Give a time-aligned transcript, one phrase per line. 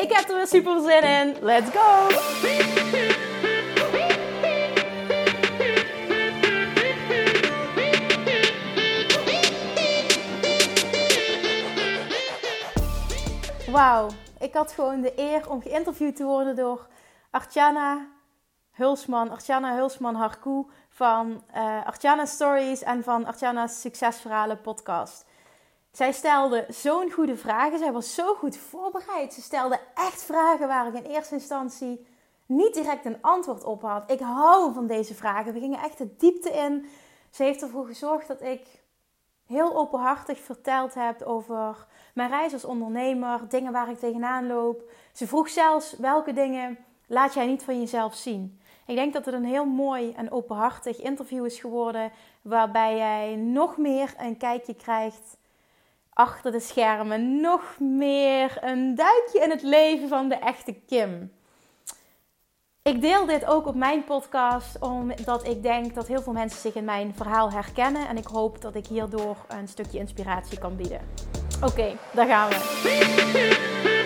[0.00, 1.36] Ik heb er weer super zin in.
[1.40, 2.08] Let's go!
[13.72, 16.86] Wauw, ik had gewoon de eer om geïnterviewd te worden door
[17.30, 18.06] Artjana
[18.70, 25.24] Hulsman, Artjana Hulsman Harkoe van uh, Stories en van Artjana's Succesverhalen podcast.
[25.92, 27.78] Zij stelde zo'n goede vragen.
[27.78, 29.32] Zij was zo goed voorbereid.
[29.32, 32.06] Ze stelde echt vragen waar ik in eerste instantie
[32.46, 34.10] niet direct een antwoord op had.
[34.10, 35.52] Ik hou van deze vragen.
[35.52, 36.88] We gingen echt de diepte in.
[37.30, 38.66] Ze heeft ervoor gezorgd dat ik
[39.46, 44.82] heel openhartig verteld heb over mijn reis als ondernemer, dingen waar ik tegenaan loop.
[45.12, 48.60] Ze vroeg zelfs welke dingen laat jij niet van jezelf zien.
[48.86, 53.76] Ik denk dat het een heel mooi en openhartig interview is geworden, waarbij jij nog
[53.76, 55.36] meer een kijkje krijgt
[56.20, 61.32] achter de schermen nog meer een duikje in het leven van de echte Kim.
[62.82, 66.74] Ik deel dit ook op mijn podcast omdat ik denk dat heel veel mensen zich
[66.74, 71.00] in mijn verhaal herkennen en ik hoop dat ik hierdoor een stukje inspiratie kan bieden.
[71.62, 73.99] Oké, daar gaan we.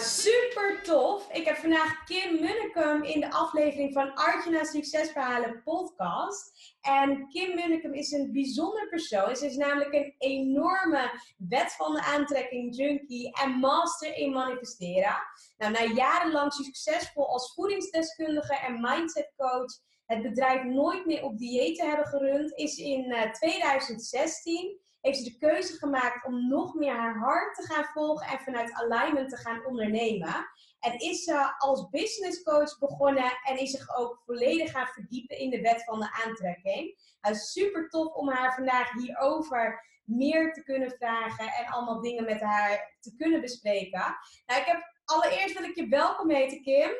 [0.00, 1.32] Super tof.
[1.32, 6.52] Ik heb vandaag Kim Munnekum in de aflevering van Arjuna Succesverhalen podcast.
[6.80, 9.36] En Kim Munnekum is een bijzonder persoon.
[9.36, 15.16] Ze is namelijk een enorme wet van de aantrekking junkie en master in manifesteren.
[15.58, 21.76] Nou, na jarenlang succesvol als voedingsdeskundige en mindset coach het bedrijf nooit meer op dieet
[21.76, 26.96] te hebben gerund, is in 2016 eh, heeft ze de keuze gemaakt om nog meer
[26.96, 30.48] haar hart te gaan volgen en vanuit alignment te gaan ondernemen.
[30.80, 35.50] En is ze als business coach begonnen en is zich ook volledig gaan verdiepen in
[35.50, 36.98] de wet van de aantrekking.
[37.20, 42.40] Nou, super tof om haar vandaag hierover meer te kunnen vragen en allemaal dingen met
[42.40, 44.16] haar te kunnen bespreken.
[44.46, 46.90] Nou, ik heb allereerst wil ik je welkom heten, Kim.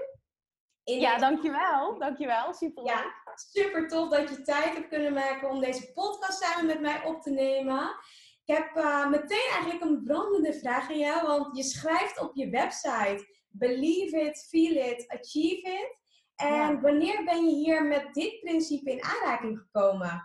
[0.85, 1.99] ja, dankjewel.
[1.99, 2.55] Dankjewel.
[2.55, 6.81] Super Ja, super tof dat je tijd hebt kunnen maken om deze podcast samen met
[6.81, 7.97] mij op te nemen.
[8.45, 12.51] Ik heb uh, meteen eigenlijk een brandende vraag aan jou, want je schrijft op je
[12.51, 15.99] website Believe it, feel it, achieve it.
[16.35, 20.25] En wanneer ben je hier met dit principe in aanraking gekomen?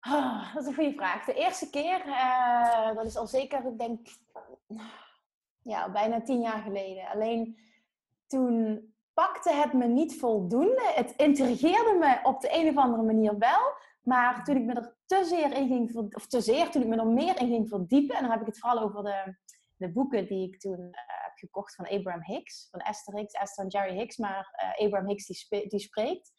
[0.00, 1.24] Oh, dat is een goede vraag.
[1.24, 4.08] De eerste keer, uh, dat is al zeker, ik denk,
[5.62, 7.08] ja, bijna tien jaar geleden.
[7.08, 7.58] Alleen
[8.26, 8.84] toen
[9.20, 10.92] pakte het me niet voldoende.
[10.94, 13.72] Het intrigeerde me op de een of andere manier wel.
[14.02, 16.96] Maar toen ik me er te zeer in ging, of te zeer, toen ik me
[16.96, 19.36] er meer in ging verdiepen, en dan heb ik het vooral over de,
[19.76, 20.92] de boeken die ik toen uh,
[21.24, 25.08] heb gekocht van Abraham Hicks, van Esther Hicks, Esther en Jerry Hicks, maar uh, Abraham
[25.08, 26.32] Hicks die, die spreekt.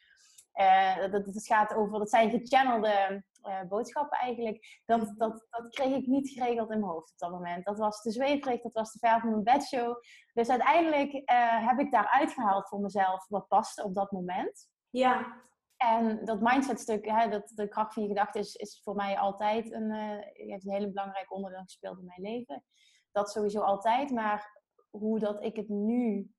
[0.62, 4.82] Uh, dat, dat, gaat over, dat zijn gechannelde uh, boodschappen eigenlijk.
[4.86, 7.66] Dat, dat, dat kreeg ik niet geregeld in mijn hoofd op dat moment.
[7.66, 9.96] Dat was te zweverig, dat was te ver van mijn bedshow.
[10.34, 14.70] Dus uiteindelijk uh, heb ik daar uitgehaald voor mezelf wat paste op dat moment.
[14.90, 15.40] Ja.
[15.78, 19.72] En dat mindsetstuk, hè, dat, de kracht van je gedachten, is, is voor mij altijd
[19.72, 19.92] een,
[20.34, 22.64] heeft een hele belangrijk onderdeel gespeeld in mijn leven.
[23.12, 26.32] Dat sowieso altijd, maar hoe dat ik het nu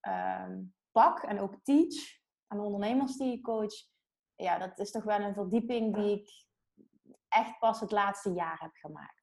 [0.00, 3.74] ehm, pak en ook teach aan ondernemers die ik coach,
[4.34, 6.46] ja, dat is toch wel een verdieping die ik
[7.28, 9.18] echt pas het laatste jaar heb gemaakt.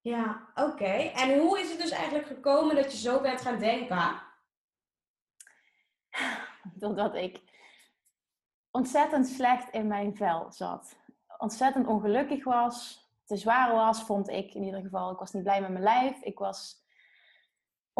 [0.00, 0.92] Ja, oké.
[0.94, 4.22] En hoe is het dus eigenlijk gekomen dat je zo bent gaan denken?
[6.80, 7.40] Doordat ik
[8.70, 10.96] ontzettend slecht in mijn vel zat.
[11.38, 13.08] Ontzettend ongelukkig was.
[13.24, 15.12] Te zwaar was, vond ik in ieder geval.
[15.12, 16.20] Ik was niet blij met mijn lijf.
[16.20, 16.79] Ik was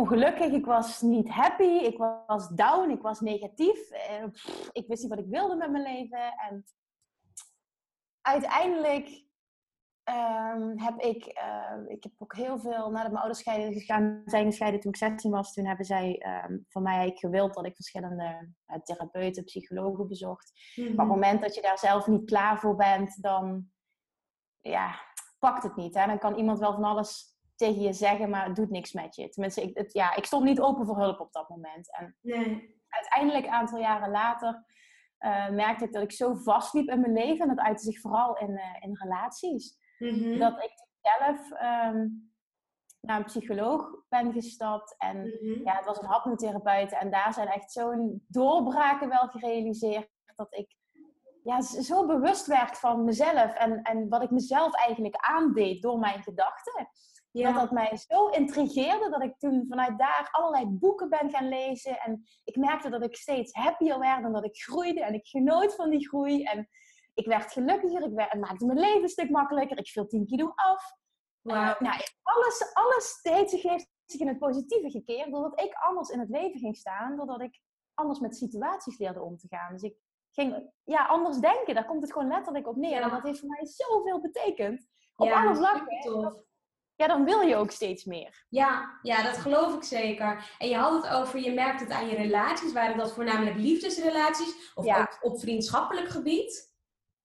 [0.00, 3.90] ongelukkig, ik was niet happy, ik was down, ik was negatief.
[3.90, 4.24] Eh,
[4.72, 6.32] ik wist niet wat ik wilde met mijn leven.
[6.48, 6.64] En
[8.20, 9.24] uiteindelijk
[10.04, 14.44] um, heb ik, uh, ik heb ook heel veel, nadat mijn ouders scheiden, gegaan, zijn
[14.44, 18.52] gescheiden toen ik 16 was, toen hebben zij um, van mij gewild dat ik verschillende
[18.66, 20.52] uh, therapeuten, psychologen bezocht.
[20.76, 21.08] Maar op het mhm.
[21.08, 23.70] moment dat je daar zelf niet klaar voor bent, dan
[24.60, 25.00] ja,
[25.38, 25.94] pakt het niet.
[25.94, 26.06] Hè?
[26.06, 27.29] Dan kan iemand wel van alles
[27.60, 29.28] tegen je zeggen, maar het doet niks met je.
[29.28, 31.96] Tenminste, ik, het, ja, ik stond niet open voor hulp op dat moment.
[31.96, 32.80] En nee.
[32.88, 34.64] uiteindelijk, een aantal jaren later,
[35.20, 37.40] uh, merkte ik dat ik zo vastliep in mijn leven.
[37.48, 39.78] En dat uitte zich vooral in, uh, in relaties.
[39.98, 40.38] Mhm.
[40.38, 42.06] Dat ik zelf ehm,
[43.00, 44.94] naar een psycholoog ben gestapt.
[44.98, 45.64] En mhm.
[45.64, 46.92] ja, het was een hapnotherapeut.
[46.92, 50.08] En daar zijn echt zo'n doorbraken wel gerealiseerd.
[50.36, 50.76] Dat ik
[51.42, 53.54] ja, zo bewust werd van mezelf.
[53.54, 56.88] En, en wat ik mezelf eigenlijk aandeed door mijn gedachten.
[57.32, 62.00] Dat dat mij zo intrigeerde dat ik toen vanuit daar allerlei boeken ben gaan lezen.
[62.00, 65.04] En ik merkte dat ik steeds happier werd en dat ik groeide.
[65.04, 66.42] En ik genoot van die groei.
[66.42, 66.68] En
[67.14, 68.02] ik werd gelukkiger.
[68.02, 69.78] Ik werd, het maakte mijn leven een stuk makkelijker.
[69.78, 70.96] Ik viel 10 kilo af.
[71.40, 71.56] Wow.
[71.56, 75.32] Uh, nou, alles, alles heeft zich, heeft zich in het positieve gekeerd.
[75.32, 77.16] Doordat ik anders in het leven ging staan.
[77.16, 77.60] Doordat ik
[77.94, 79.72] anders met situaties leerde om te gaan.
[79.72, 79.96] Dus ik
[80.32, 81.74] ging ja, anders denken.
[81.74, 83.02] Daar komt het gewoon letterlijk op neer.
[83.02, 84.88] En dat heeft voor mij zoveel betekend.
[85.16, 86.48] Op ja, alle vlakken.
[87.00, 88.46] Ja, dan wil je ook steeds meer.
[88.48, 90.54] Ja, ja, dat geloof ik zeker.
[90.58, 92.72] En je had het over, je merkt het aan je relaties.
[92.72, 94.72] Waren dat voornamelijk liefdesrelaties?
[94.74, 96.68] Of ook op vriendschappelijk gebied?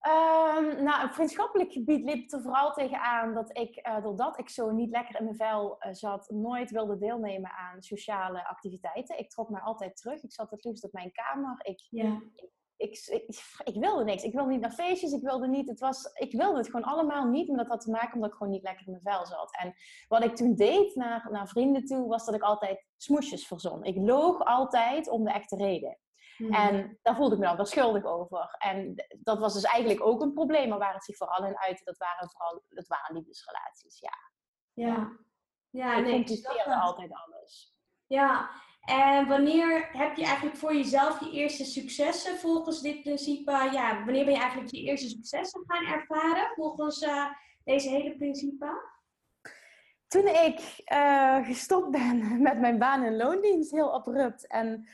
[0.08, 4.50] Um, nou, op vriendschappelijk gebied liep het er vooral tegenaan dat ik, uh, doordat ik
[4.50, 9.18] zo niet lekker in mijn vel uh, zat, nooit wilde deelnemen aan sociale activiteiten.
[9.18, 10.24] Ik trok me altijd terug.
[10.24, 11.60] Ik zat het liefst op mijn kamer.
[11.64, 12.22] Ik, ja.
[12.36, 13.24] ik, ik,
[13.64, 14.24] ik, wilde niks.
[14.24, 15.12] Ik wilde niet naar feestjes.
[15.12, 15.68] Ik wilde niet.
[15.68, 17.48] Het was, ik wilde het gewoon allemaal niet.
[17.48, 19.58] Maar dat had te maken omdat ik gewoon niet lekker in mijn vel zat.
[19.58, 19.74] En
[20.08, 23.84] wat ik toen deed naar, naar vrienden toe, was dat ik altijd smoesjes verzon.
[23.84, 25.98] Ik loog altijd om de echte reden.
[26.38, 26.54] Hmm.
[26.54, 28.56] En daar voelde ik me dan wel schuldig over.
[28.58, 31.84] En dat was dus eigenlijk ook een probleem, maar waar het zich vooral in uitte,
[31.84, 34.14] dat waren vooral dat waren liefdesrelaties, ja.
[34.74, 35.18] Ja.
[35.70, 37.80] Ja, ik nee, altijd alles.
[38.08, 38.50] Ja,
[38.86, 43.52] en wanneer heb je eigenlijk voor jezelf je eerste successen volgens dit principe?
[43.52, 47.26] Ja, wanneer ben je eigenlijk je eerste successen gaan ervaren volgens uh,
[47.64, 48.94] deze hele principe?
[50.08, 54.48] Toen ik uh, gestopt ben met mijn baan in loondienst, heel abrupt.
[54.48, 54.88] En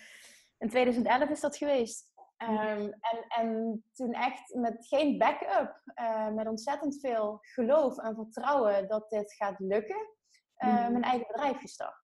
[0.57, 2.09] in 2011 is dat geweest.
[2.37, 8.87] Um, en, en toen echt met geen backup, uh, met ontzettend veel geloof en vertrouwen
[8.87, 10.09] dat dit gaat lukken,
[10.57, 12.00] uh, mijn eigen bedrijf gestart.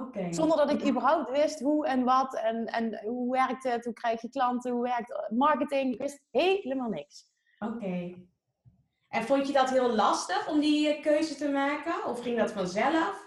[0.00, 0.32] Okay.
[0.32, 4.22] Zonder dat ik überhaupt wist hoe en wat en, en hoe werkt het, hoe krijg
[4.22, 5.92] je klanten, hoe werkt marketing.
[5.92, 7.24] Ik wist helemaal niks.
[7.58, 8.14] Oké.
[9.08, 12.04] En vond je dat heel lastig om die eh, keuze te maken?
[12.04, 13.26] Of ging dat vanzelf?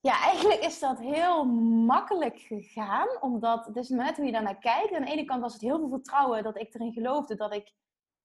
[0.00, 1.44] Ja, eigenlijk is dat heel
[1.84, 4.94] makkelijk gegaan, omdat het is net hoe je daarnaar kijkt.
[4.94, 7.72] Aan de ene kant was het heel veel vertrouwen dat ik erin geloofde dat ik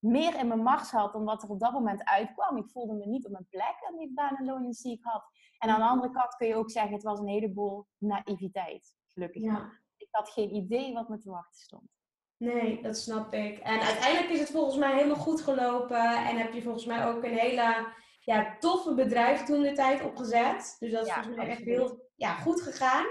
[0.03, 2.57] meer in mijn macht had dan wat er op dat moment uitkwam.
[2.57, 5.23] Ik voelde me niet op mijn plek aan die baan en loon had.
[5.57, 9.41] En aan de andere kant kun je ook zeggen, het was een heleboel naïviteit, gelukkig.
[9.41, 9.71] Ja.
[9.97, 11.89] Ik had geen idee wat me te wachten stond.
[12.37, 13.59] Nee, dat snap ik.
[13.59, 17.23] En uiteindelijk is het volgens mij helemaal goed gelopen en heb je volgens mij ook
[17.23, 20.75] een hele ja, toffe bedrijf toen de tijd opgezet.
[20.79, 23.05] Dus dat is volgens mij echt heel ja, goed gegaan.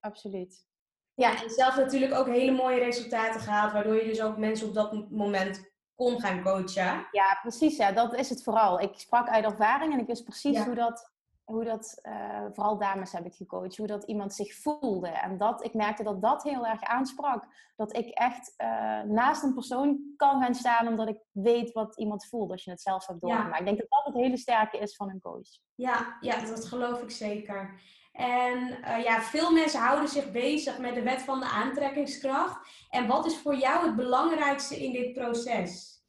[0.00, 0.66] Absoluut.
[1.14, 4.74] Ja, en zelf natuurlijk ook hele mooie resultaten gehaald, waardoor je dus ook mensen op
[4.74, 5.67] dat moment
[5.98, 7.06] kon gaan coachen.
[7.10, 7.76] Ja, precies.
[7.76, 8.80] Ja, dat is het vooral.
[8.80, 11.16] Ik sprak uit ervaring en ik wist precies hoe dat
[11.50, 15.08] hoe dat, uh, vooral dames heb ik gecoacht, hoe dat iemand zich voelde.
[15.08, 17.44] En dat, ik merkte dat dat heel erg aansprak.
[17.76, 22.26] Dat ik echt uh, naast een persoon kan gaan staan omdat ik weet wat iemand
[22.26, 23.52] voelt als je het zelf hebt doorgemaakt.
[23.52, 23.58] Ja.
[23.58, 25.48] Ik denk dat dat het hele sterke is van een coach.
[25.74, 27.80] Ja, ja dat geloof ik zeker.
[28.18, 32.86] En uh, ja, veel mensen houden zich bezig met de wet van de aantrekkingskracht.
[32.90, 36.02] En wat is voor jou het belangrijkste in dit proces?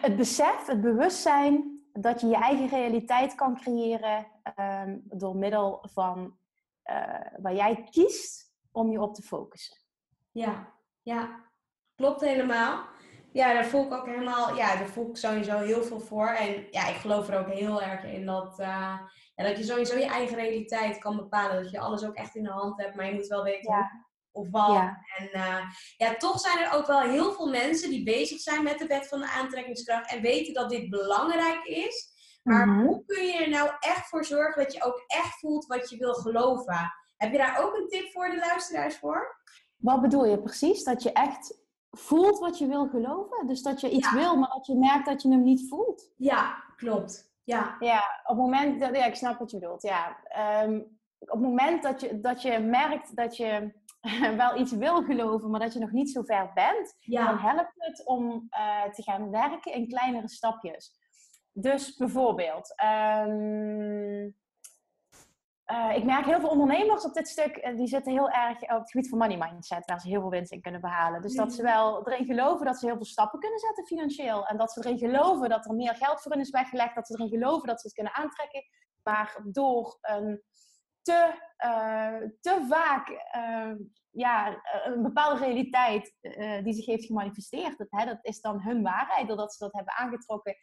[0.00, 4.26] Het besef, het bewustzijn dat je je eigen realiteit kan creëren
[4.58, 6.38] um, door middel van
[6.84, 9.76] uh, waar jij kiest om je op te focussen.
[10.30, 11.50] Ja, ja,
[11.94, 12.86] klopt helemaal.
[13.32, 16.28] Ja, daar voel ik ook helemaal, ja, daar voel ik sowieso heel veel voor.
[16.28, 18.98] En ja, ik geloof er ook heel erg in dat, uh,
[19.34, 21.62] ja, dat je sowieso je eigen realiteit kan bepalen.
[21.62, 24.06] Dat je alles ook echt in de hand hebt, maar je moet wel weten ja
[24.38, 24.76] of wat.
[25.16, 25.60] En uh,
[25.96, 29.08] ja, toch zijn er ook wel heel veel mensen die bezig zijn met de wet
[29.08, 32.16] van de aantrekkingskracht en weten dat dit belangrijk is.
[32.42, 32.86] Maar mhm.
[32.86, 35.96] hoe kun je er nou echt voor zorgen dat je ook echt voelt wat je
[35.96, 36.92] wil geloven?
[37.16, 39.36] Heb je daar ook een tip voor de luisteraars voor?
[39.76, 40.84] Wat bedoel je precies?
[40.84, 41.58] Dat je echt
[41.90, 43.46] voelt wat je wil geloven?
[43.46, 46.12] Dus dat je iets wil, maar dat je merkt dat je hem niet voelt?
[46.16, 47.32] Ja, klopt.
[47.44, 49.82] Ja, ja op het moment dat, ja, ik snap wat je bedoelt.
[49.82, 50.16] Ja.
[50.64, 53.72] Um, op het moment dat je, dat je merkt dat je
[54.36, 58.06] wel iets wil geloven, maar dat je nog niet zo ver bent, dan helpt het
[58.06, 60.96] om uh, te gaan werken in kleinere stapjes.
[61.52, 62.74] Dus bijvoorbeeld,
[63.26, 64.36] um,
[65.72, 68.68] uh, ik merk heel veel ondernemers op dit stuk, uh, die zitten heel erg op
[68.68, 71.22] het gebied van money mindset, waar ze heel veel winst in kunnen behalen.
[71.22, 74.46] Dus dat ze wel erin geloven dat ze heel veel stappen kunnen zetten financieel.
[74.46, 77.12] En dat ze erin geloven dat er meer geld voor hen is weggelegd, dat ze
[77.12, 78.62] erin geloven dat ze het kunnen aantrekken.
[79.02, 80.42] Maar door een
[81.02, 81.32] te,
[82.40, 83.08] te vaak
[84.10, 86.14] ja, een bepaalde realiteit
[86.62, 87.78] die zich heeft gemanifesteerd.
[87.78, 90.56] Dat, hè, dat is dan hun waarheid, doordat ze dat hebben aangetrokken.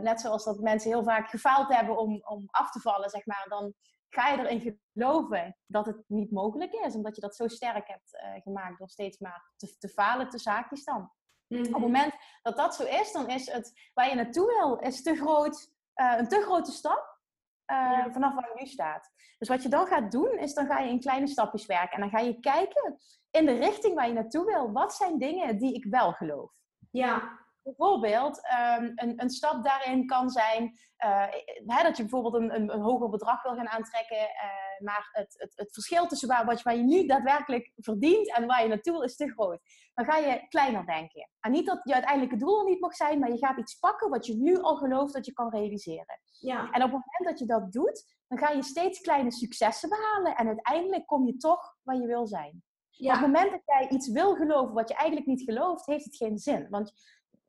[0.00, 3.46] net zoals dat mensen heel vaak gefaald hebben om, om af te vallen, zeg maar.
[3.48, 3.74] Dan
[4.14, 8.42] ga je erin geloven dat het niet mogelijk is, omdat je dat zo sterk hebt
[8.42, 11.10] gemaakt door steeds maar te, te falen te zaakjes dan.
[11.48, 11.80] Op het mhm.
[11.80, 15.70] moment dat dat zo is, dan is het waar je naartoe wil, is te groot,
[15.96, 17.14] uh, een te grote stap
[17.72, 19.10] uh, vanaf waar je nu staat.
[19.38, 21.90] Dus wat je dan gaat doen, is dan ga je in kleine stapjes werken.
[21.92, 22.98] En dan ga je kijken
[23.30, 24.72] in de richting waar je naartoe wil.
[24.72, 26.52] Wat zijn dingen die ik wel geloof?
[26.90, 27.42] Ja.
[27.64, 28.40] Bijvoorbeeld,
[28.78, 31.26] um, een, een, stap daarin kan zijn uh,
[31.66, 34.16] hè, dat je bijvoorbeeld een, een, een, hoger bedrag wil gaan aantrekken.
[34.16, 38.36] Uh, maar het, het, het, verschil tussen waar, wat je, waar je nu daadwerkelijk verdient
[38.36, 39.60] en waar je naartoe wil is te groot.
[39.94, 41.30] Dan ga je kleiner denken.
[41.40, 44.10] En niet dat je uiteindelijke doel er niet mag zijn, maar je gaat iets pakken
[44.10, 46.20] wat je nu al gelooft dat je kan realiseren.
[46.38, 46.70] Ja.
[46.70, 50.36] En op het moment dat je dat doet, dan ga je steeds kleine successen behalen.
[50.36, 52.62] En uiteindelijk kom je toch waar je wil zijn.
[52.90, 53.14] Ja.
[53.14, 56.16] Op het moment dat jij iets wil geloven wat je eigenlijk niet gelooft, heeft het
[56.16, 56.66] geen zin.
[56.70, 56.92] Want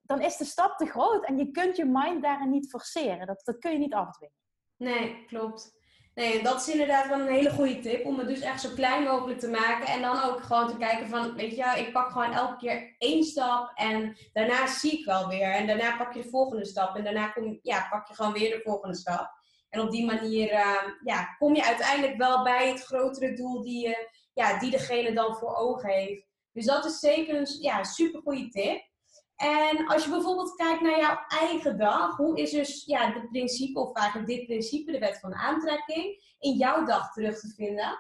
[0.06, 3.28] dan is de stap te groot en je kunt je mind daarin niet forceren.
[3.28, 4.36] Dat, dat kun je niet afdwingen.
[4.78, 5.74] Nee, klopt.
[6.16, 8.06] Nee, dat is inderdaad wel een hele goede tip.
[8.06, 9.88] Om het dus echt zo klein mogelijk te maken.
[9.88, 13.24] En dan ook gewoon te kijken van, weet je, ik pak gewoon elke keer één
[13.24, 13.72] stap.
[13.76, 15.52] En daarna zie ik wel weer.
[15.52, 16.96] En daarna pak je de volgende stap.
[16.96, 19.32] En daarna kom, ja, pak je gewoon weer de volgende stap.
[19.70, 23.88] En op die manier uh, ja, kom je uiteindelijk wel bij het grotere doel die,
[23.88, 26.26] je, ja, die degene dan voor ogen heeft.
[26.52, 28.94] Dus dat is zeker een ja, super goede tip.
[29.36, 33.80] En als je bijvoorbeeld kijkt naar jouw eigen dag, hoe is dus ja, het principe,
[33.80, 38.00] of eigenlijk dit principe, de wet van de aantrekking, in jouw dag terug te vinden?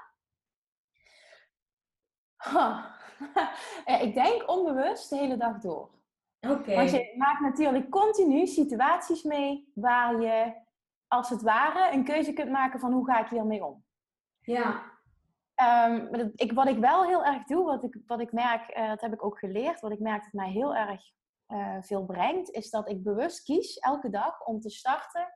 [4.05, 5.89] ik denk onbewust de hele dag door.
[6.39, 6.75] Oké.
[6.75, 10.53] Want je maakt natuurlijk continu situaties mee waar je,
[11.07, 13.83] als het ware, een keuze kunt maken van hoe ga ik hiermee om.
[14.39, 14.93] Ja.
[15.87, 19.01] Um, ik, wat ik wel heel erg doe, wat ik, wat ik merk, uh, dat
[19.01, 21.13] heb ik ook geleerd, wat ik merk dat mij heel erg
[21.47, 25.33] uh, veel brengt, is dat ik bewust kies elke dag om te starten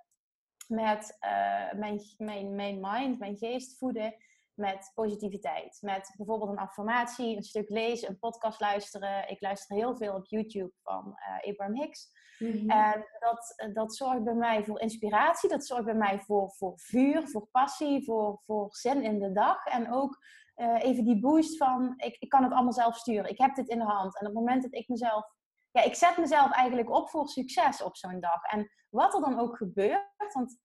[0.67, 4.15] met uh, mijn, mijn, mijn mind, mijn geest voeden
[4.53, 5.77] met positiviteit.
[5.81, 9.29] Met bijvoorbeeld een affirmatie, een stuk lezen, een podcast luisteren.
[9.29, 12.11] Ik luister heel veel op YouTube van uh, Abraham Hicks.
[12.39, 12.69] Mm-hmm.
[12.69, 17.27] En dat, dat zorgt bij mij voor inspiratie, dat zorgt bij mij voor, voor vuur,
[17.27, 19.65] voor passie, voor, voor zin in de dag.
[19.65, 20.17] En ook
[20.55, 23.29] uh, even die boost van, ik, ik kan het allemaal zelf sturen.
[23.29, 24.19] Ik heb dit in de hand.
[24.19, 25.37] En op het moment dat ik mezelf
[25.71, 28.43] ja, ik zet mezelf eigenlijk op voor succes op zo'n dag.
[28.43, 30.59] En wat er dan ook gebeurt, want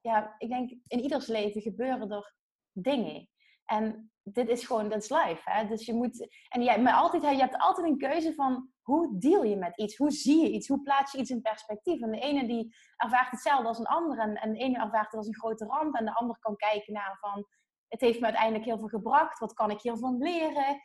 [0.00, 2.34] ja, ik denk in ieders leven gebeuren er
[2.72, 3.28] dingen.
[3.64, 5.50] En dit is gewoon, dat is life.
[5.50, 5.66] Hè?
[5.66, 9.42] Dus je moet, en jij, maar altijd, je hebt altijd een keuze van hoe deal
[9.42, 9.96] je met iets?
[9.96, 10.68] Hoe zie je iets?
[10.68, 12.00] Hoe plaats je iets in perspectief?
[12.00, 14.18] En de ene die ervaart hetzelfde als een ander.
[14.18, 15.94] En, en de ene ervaart het als een grote ramp.
[15.94, 17.46] En de ander kan kijken naar van,
[17.88, 19.38] het heeft me uiteindelijk heel veel gebracht.
[19.38, 20.80] Wat kan ik hiervan leren?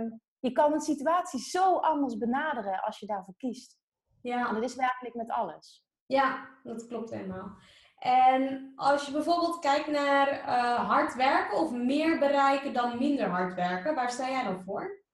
[0.00, 3.78] Um, je kan een situatie zo anders benaderen als je daarvoor kiest.
[4.22, 4.48] Ja.
[4.48, 5.84] En dat is werkelijk met alles.
[6.06, 7.56] Ja, dat klopt helemaal.
[7.98, 13.54] En als je bijvoorbeeld kijkt naar uh, hard werken of meer bereiken dan minder hard
[13.54, 15.04] werken, waar sta jij dan voor?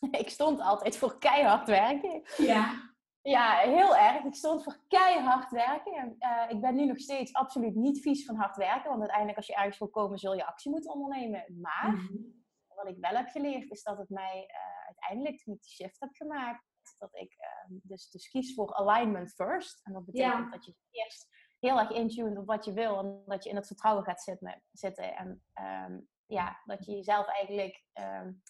[0.10, 2.22] Ik stond altijd voor keihard werken.
[2.36, 2.92] Ja.
[3.22, 4.24] Ja, heel erg.
[4.24, 6.16] Ik stond voor keihard werken.
[6.18, 9.46] Uh, ik ben nu nog steeds absoluut niet vies van hard werken, want uiteindelijk als
[9.46, 11.44] je ergens wil komen zul je actie moeten ondernemen.
[11.60, 12.42] Maar mhm
[12.74, 16.00] wat ik wel heb geleerd, is dat het mij uh, uiteindelijk, toen ik die shift
[16.00, 16.64] heb gemaakt,
[16.98, 19.80] dat ik uh, dus, dus kies voor alignment first.
[19.82, 21.28] En dat betekent dat je eerst
[21.58, 24.62] heel erg intuned op wat je wil en dat je in het vertrouwen gaat zitten.
[24.72, 25.44] zitten en
[25.88, 28.42] um, ja, dat je jezelf eigenlijk, um,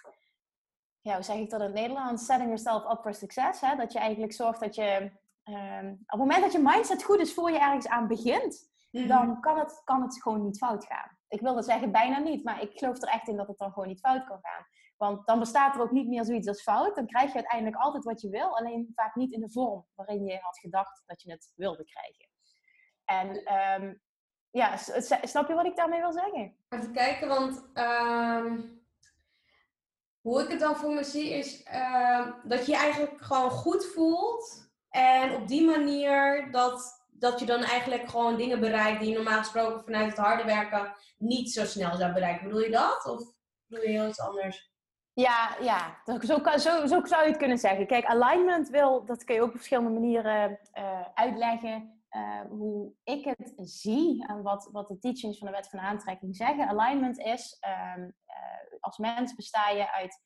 [1.01, 2.25] ja, hoe zeg ik dat in het Nederlands?
[2.25, 3.61] Setting yourself up for success.
[3.61, 3.77] Hè?
[3.77, 5.11] Dat je eigenlijk zorgt dat je,
[5.45, 9.09] um, op het moment dat je mindset goed is voor je ergens aan begint, Mhm.
[9.09, 11.14] dan kan het, kan het gewoon niet fout gaan.
[11.29, 13.89] Ik wilde zeggen bijna niet, maar ik geloof er echt in dat het dan gewoon
[13.89, 14.67] niet fout kan gaan.
[14.97, 16.95] Want dan bestaat er ook niet meer zoiets als fout.
[16.95, 20.25] Dan krijg je uiteindelijk altijd wat je wil, alleen vaak niet in de vorm waarin
[20.25, 22.29] je had gedacht dat je het wilde krijgen.
[23.05, 24.01] En um,
[24.51, 24.77] ja,
[25.23, 26.57] snap je wat ik daarmee wil zeggen?
[26.69, 28.83] Even kijken, want um,
[30.21, 33.87] hoe ik het dan voor me zie is uh, dat je je eigenlijk gewoon goed
[33.87, 34.73] voelt.
[34.89, 39.39] En op die manier dat dat je dan eigenlijk gewoon dingen bereikt die je normaal
[39.39, 42.45] gesproken vanuit het harde werken niet zo snel zou bereiken.
[42.45, 43.07] Bedoel je dat?
[43.07, 43.23] Of
[43.67, 44.73] bedoel je heel iets anders?
[45.13, 46.01] Ja, ja.
[46.05, 47.87] Zo, zo, zo zou je het kunnen zeggen.
[47.87, 52.03] Kijk, alignment wil, dat kun je ook op verschillende manieren uh, uitleggen.
[52.11, 56.37] Uh, hoe ik het zie en wat, wat de teachings van de wet van aantrekking
[56.37, 56.69] zeggen.
[56.69, 57.59] Alignment is,
[57.97, 60.21] um, uh, als mens besta je uit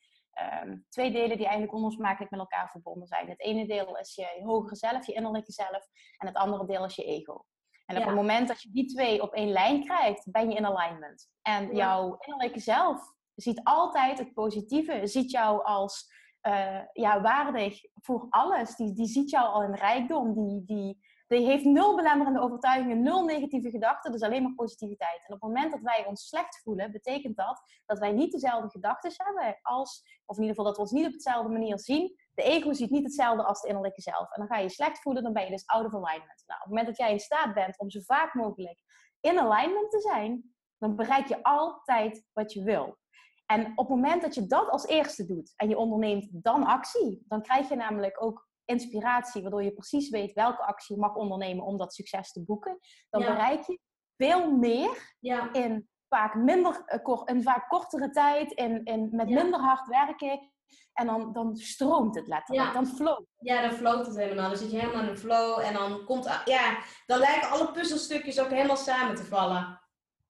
[0.62, 3.28] um, twee delen die eigenlijk onlosmakelijk met elkaar verbonden zijn.
[3.28, 6.94] Het ene deel is je hogere zelf, je innerlijke zelf, en het andere deel is
[6.94, 7.44] je ego.
[7.86, 10.66] En op het moment dat je die twee op één lijn krijgt, ben je in
[10.66, 11.28] alignment.
[11.42, 16.06] En jouw innerlijke zelf ziet altijd het positieve, ziet jou als
[16.42, 18.76] uh, ja, waardig voor alles.
[18.76, 20.98] Die, die ziet jou al in rijkdom, die, die,
[21.28, 25.24] die heeft nul belemmerende overtuigingen, nul negatieve gedachten, dus alleen maar positiviteit.
[25.26, 28.70] En op het moment dat wij ons slecht voelen, betekent dat dat wij niet dezelfde
[28.70, 32.16] gedachten hebben als, of in ieder geval dat we ons niet op dezelfde manier zien.
[32.34, 34.30] De ego ziet niet hetzelfde als de innerlijke zelf.
[34.30, 36.44] En dan ga je je slecht voelen, dan ben je dus out of alignment.
[36.46, 38.82] Nou, op het moment dat jij in staat bent om zo vaak mogelijk
[39.20, 42.98] in alignment te zijn, dan bereik je altijd wat je wil.
[43.46, 47.24] En op het moment dat je dat als eerste doet en je onderneemt dan actie,
[47.28, 51.64] dan krijg je namelijk ook inspiratie, waardoor je precies weet welke actie je mag ondernemen
[51.64, 52.78] om dat succes te boeken.
[53.10, 53.78] Dan bereik je
[54.16, 55.52] veel meer ja.
[55.52, 60.52] in vaak minder, uh, in vaak kortere tijd, in, in, met minder hard werken.
[60.92, 63.24] En dan, dan stroomt het letterlijk, dan flow.
[63.38, 64.48] Ja, dan floot het helemaal.
[64.48, 68.40] Dan zit je helemaal in een flow en dan komt, ja, dan lijken alle puzzelstukjes
[68.40, 69.80] ook helemaal samen te vallen.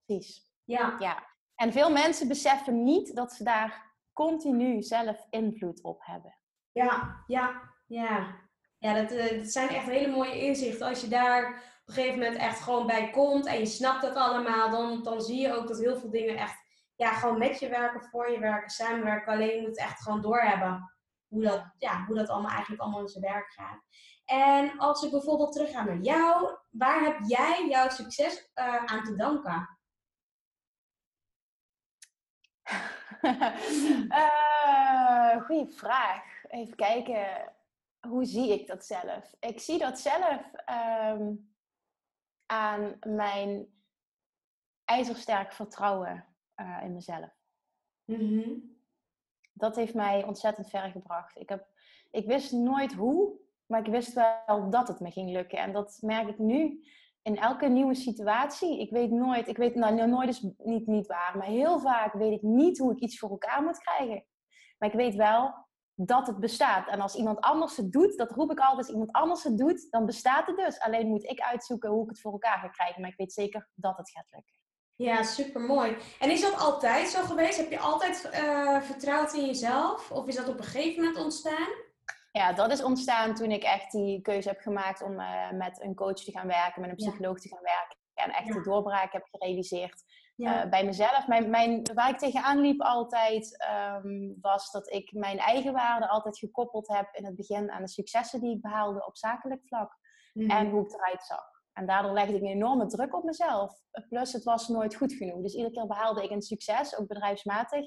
[0.04, 0.52] Precies.
[0.64, 0.96] Ja.
[0.98, 1.26] ja.
[1.54, 6.38] En veel mensen beseffen niet dat ze daar continu zelf invloed op hebben.
[6.72, 8.46] Ja, ja, ja.
[8.78, 10.86] Ja, dat, uh, dat zijn echt hele mooie inzichten.
[10.86, 11.54] Als je daar op
[11.84, 15.40] een gegeven moment echt gewoon bij komt en je snapt dat allemaal, dan, dan zie
[15.40, 16.66] je ook dat heel veel dingen echt
[16.96, 19.32] ja, gewoon met je werken, voor je werken, samenwerken.
[19.32, 20.92] Alleen je moet het echt gewoon doorhebben
[21.28, 23.82] hoe dat, ja, hoe dat allemaal eigenlijk allemaal in zijn werk gaat.
[24.24, 29.04] En als ik bijvoorbeeld terug ga naar jou, waar heb jij jouw succes uh, aan
[29.04, 29.78] te danken?
[34.08, 36.44] uh, goeie vraag.
[36.48, 37.52] Even kijken.
[38.08, 39.34] Hoe zie ik dat zelf?
[39.40, 40.52] Ik zie dat zelf
[41.14, 41.52] um,
[42.46, 43.66] aan mijn
[44.84, 47.30] ijzersterk vertrouwen uh, in mezelf.
[48.04, 48.76] Mm-hmm.
[49.52, 51.38] Dat heeft mij ontzettend ver gebracht.
[51.38, 51.66] Ik, heb,
[52.10, 55.58] ik wist nooit hoe, maar ik wist wel dat het me ging lukken.
[55.58, 56.84] En dat merk ik nu
[57.22, 61.36] in elke nieuwe situatie, ik weet nooit, ik weet nou nooit is niet, niet waar,
[61.38, 64.24] maar heel vaak weet ik niet hoe ik iets voor elkaar moet krijgen.
[64.78, 65.54] Maar ik weet wel
[66.00, 66.88] dat het bestaat.
[66.88, 69.90] En als iemand anders het doet, dat roep ik altijd, als iemand anders het doet,
[69.90, 70.80] dan bestaat het dus.
[70.80, 73.00] Alleen moet ik uitzoeken hoe ik het voor elkaar ga krijgen.
[73.00, 74.54] Maar ik weet zeker dat het gaat lukken.
[74.94, 75.96] Ja, super mooi.
[76.18, 77.58] En is dat altijd zo geweest?
[77.58, 80.10] Heb je altijd uh, vertrouwd in jezelf?
[80.10, 81.68] Of is dat op een gegeven moment ontstaan?
[82.32, 85.94] Ja, dat is ontstaan toen ik echt die keuze heb gemaakt om uh, met een
[85.94, 87.98] coach te gaan werken, met een psycholoog te gaan werken.
[88.14, 88.52] En echt ja.
[88.52, 90.02] de doorbraak heb gerealiseerd
[90.38, 90.64] ja.
[90.64, 91.26] uh, bij mezelf.
[91.26, 93.66] Mijn, mijn, waar ik tegenaan liep altijd,
[94.04, 97.88] um, was dat ik mijn eigen waarde altijd gekoppeld heb in het begin aan de
[97.88, 99.98] successen die ik behaalde op zakelijk vlak.
[100.32, 100.50] Mm.
[100.50, 101.56] En hoe ik eruit zag.
[101.72, 103.74] En daardoor legde ik een enorme druk op mezelf.
[104.08, 105.42] Plus, het was nooit goed genoeg.
[105.42, 107.86] Dus iedere keer behaalde ik een succes, ook bedrijfsmatig.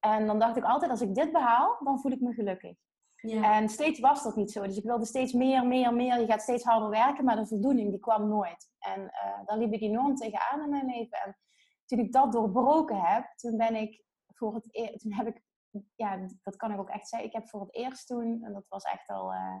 [0.00, 2.76] En dan dacht ik altijd, als ik dit behaal, dan voel ik me gelukkig.
[3.16, 3.54] Ja.
[3.54, 4.62] En steeds was dat niet zo.
[4.62, 6.20] Dus ik wilde steeds meer, meer, meer.
[6.20, 8.70] Je gaat steeds harder werken, maar de voldoening die kwam nooit.
[8.78, 11.18] En uh, daar liep ik enorm tegenaan in mijn leven.
[11.18, 11.36] En
[11.92, 15.42] toen ik dat doorbroken heb, toen ben ik voor het eerst, toen heb ik,
[15.94, 17.28] ja, dat kan ik ook echt zeggen.
[17.28, 19.58] Ik heb voor het eerst toen, en dat was echt al, uh,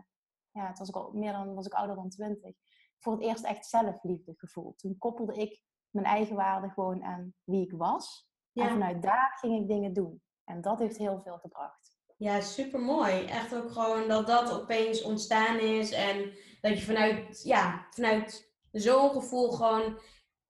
[0.50, 2.56] ja, het was ook al meer dan, was ik ouder dan twintig.
[2.98, 4.78] Voor het eerst echt zelfliefde gevoeld.
[4.78, 8.30] Toen koppelde ik mijn eigen waarde gewoon aan wie ik was.
[8.52, 8.64] Ja.
[8.64, 10.22] En vanuit daar ging ik dingen doen.
[10.44, 11.96] En dat heeft heel veel gebracht.
[12.16, 13.24] Ja, super mooi.
[13.24, 19.10] Echt ook gewoon dat dat opeens ontstaan is en dat je vanuit, ja, vanuit zo'n
[19.10, 20.00] gevoel gewoon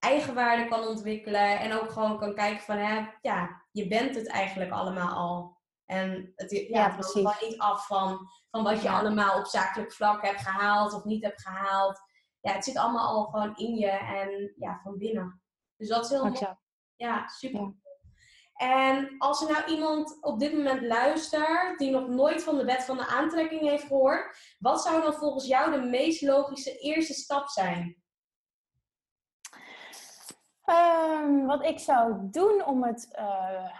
[0.02, 4.70] eigenwaarde kan ontwikkelen en ook gewoon kan kijken van, hè, ja, je bent het eigenlijk
[4.70, 5.60] allemaal al.
[5.86, 8.98] En het, ja, ja het gewoon niet af van, van wat je ja.
[8.98, 12.00] allemaal op zakelijk vlak hebt gehaald of niet hebt gehaald.
[12.40, 15.42] Ja, het zit allemaal al gewoon in je en ja, van binnen.
[15.76, 16.56] Dus dat is heel mooi.
[16.96, 17.74] Ja, super.
[18.54, 22.84] En als er nou iemand op dit moment luistert die nog nooit van de wet
[22.84, 27.48] van de aantrekking heeft gehoord, wat zou dan volgens jou de meest logische eerste stap
[27.48, 28.01] zijn?
[30.66, 33.70] Um, wat ik zou doen om het uh,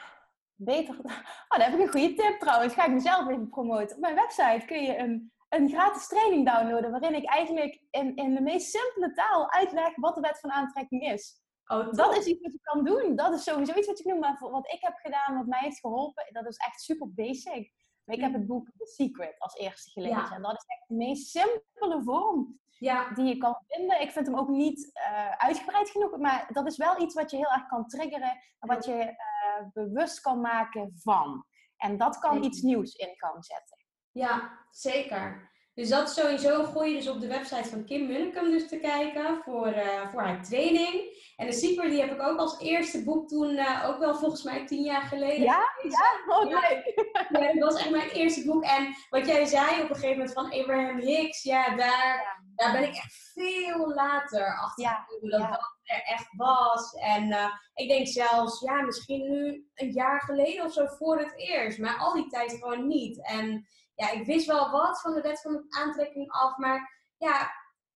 [0.55, 0.97] beter.
[1.49, 2.75] Oh, daar heb ik een goede tip trouwens.
[2.75, 3.97] Ga ik mezelf even promoten.
[3.97, 6.91] Op mijn website kun je een, een gratis training downloaden.
[6.91, 11.03] Waarin ik eigenlijk in, in de meest simpele taal uitleg wat de wet van aantrekking
[11.03, 11.41] is.
[11.67, 13.17] Oh, dat is iets wat je kan doen.
[13.17, 14.21] Dat is sowieso iets wat je kan doen.
[14.21, 17.73] Maar wat ik heb gedaan, wat mij heeft geholpen, dat is echt super basic.
[18.05, 20.17] Maar ik heb het boek The Secret als eerste gelezen.
[20.17, 20.35] Ja.
[20.35, 23.11] En dat is echt de meest simpele vorm ja.
[23.15, 24.01] die je kan vinden.
[24.01, 26.17] Ik vind hem ook niet uh, uitgebreid genoeg.
[26.17, 28.39] Maar dat is wel iets wat je heel erg kan triggeren.
[28.59, 31.45] En wat je uh, bewust kan maken van.
[31.77, 33.77] En dat kan iets nieuws in gang zetten.
[34.11, 35.52] Ja, zeker.
[35.75, 38.79] Dus dat is sowieso gooi je dus op de website van Kim Munnekum dus te
[38.79, 41.21] kijken voor, uh, voor haar training.
[41.37, 44.43] En de Secret die heb ik ook als eerste boek toen, uh, ook wel volgens
[44.43, 45.43] mij tien jaar geleden.
[45.43, 45.69] Ja?
[45.83, 46.35] Ja?
[46.37, 47.07] Oh, leuk.
[47.29, 48.65] Ja, dat was echt mijn eerste boek.
[48.65, 52.83] En wat jij zei op een gegeven moment van Abraham Hicks, ja, daar, daar ben
[52.83, 55.07] ik echt veel later achter ja.
[55.21, 56.93] dat dat er echt was.
[56.93, 61.33] En uh, ik denk zelfs, ja, misschien nu een jaar geleden of zo voor het
[61.37, 61.79] eerst.
[61.79, 63.27] Maar al die tijd gewoon niet.
[63.27, 67.51] En ja, ik wist wel wat van de wet van de aantrekking af, maar ja,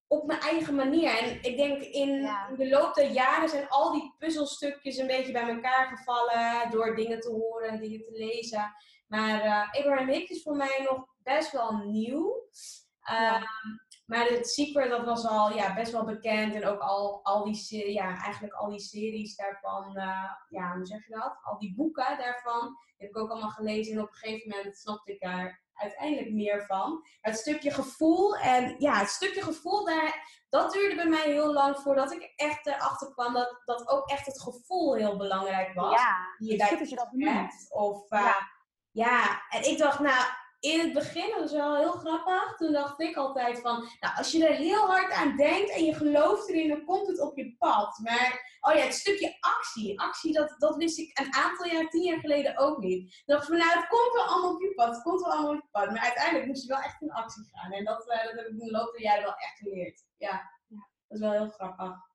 [0.07, 1.17] op mijn eigen manier.
[1.17, 5.49] En ik denk in, de loop der jaren zijn al die puzzelstukjes een beetje bij
[5.49, 8.73] elkaar gevallen door dingen te horen en dingen te lezen.
[9.07, 12.49] Maar uh, Abraham Hicks is voor mij nog best wel nieuw.
[13.01, 13.43] Ehm,
[14.07, 16.53] maar het Secret, dat was al ja, best wel bekend.
[16.53, 21.07] En ook al, al die, ja, eigenlijk al die series daarvan, uh, ja, hoe zeg
[21.07, 21.37] je dat?
[21.43, 23.93] Al die boeken daarvan, die heb ik ook allemaal gelezen.
[23.93, 27.07] En op een gegeven moment snapte ik daar uiteindelijk meer van.
[27.21, 31.77] het stukje gevoel en ja, het stukje gevoel daar, dat duurde bij mij heel lang
[31.77, 36.01] voordat ik echt erachter kwam dat, dat ook echt het gevoel heel belangrijk was.
[36.01, 37.65] Ja, je dat je dat hebt.
[37.69, 38.51] Of uh, ja.
[38.91, 40.25] ja, en ik dacht, nou,
[40.71, 44.31] in het begin, dat is wel heel grappig, toen dacht ik altijd van, nou, als
[44.31, 47.55] je er heel hard aan denkt en je gelooft erin, dan komt het op je
[47.57, 47.99] pad.
[48.03, 52.03] Maar, oh ja, het stukje actie, actie, dat, dat wist ik een aantal jaar, tien
[52.03, 53.01] jaar geleden ook niet.
[53.01, 55.31] Toen dacht ik van, nou, het komt wel allemaal op je pad, het komt wel
[55.31, 55.91] allemaal op je pad.
[55.91, 57.71] Maar uiteindelijk moest je wel echt in actie gaan.
[57.71, 60.05] En dat, uh, dat heb ik in de loop der jaren wel echt geleerd.
[60.17, 62.05] Ja, dat is wel heel grappig.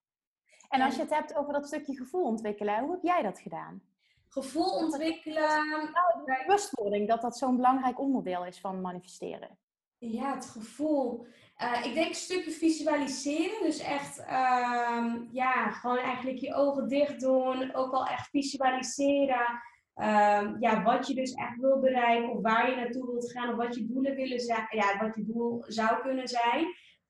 [0.68, 3.91] En als je het hebt over dat stukje gevoel ontwikkelen, hoe heb jij dat gedaan?
[4.32, 5.68] Gevoel ontwikkelen.
[5.68, 9.58] Nou, de bewustwording dat dat zo'n belangrijk onderdeel is van manifesteren.
[9.98, 11.26] Ja, het gevoel.
[11.62, 13.62] Uh, ik denk een stukje visualiseren.
[13.62, 17.74] Dus echt, um, ja, gewoon eigenlijk je ogen dicht doen.
[17.74, 19.60] Ook al echt visualiseren.
[19.94, 22.30] Um, ja, wat je dus echt wil bereiken.
[22.30, 23.50] Of waar je naartoe wilt gaan.
[23.50, 24.66] Of wat je doelen willen zijn.
[24.70, 26.66] Ja, wat je doel zou kunnen zijn.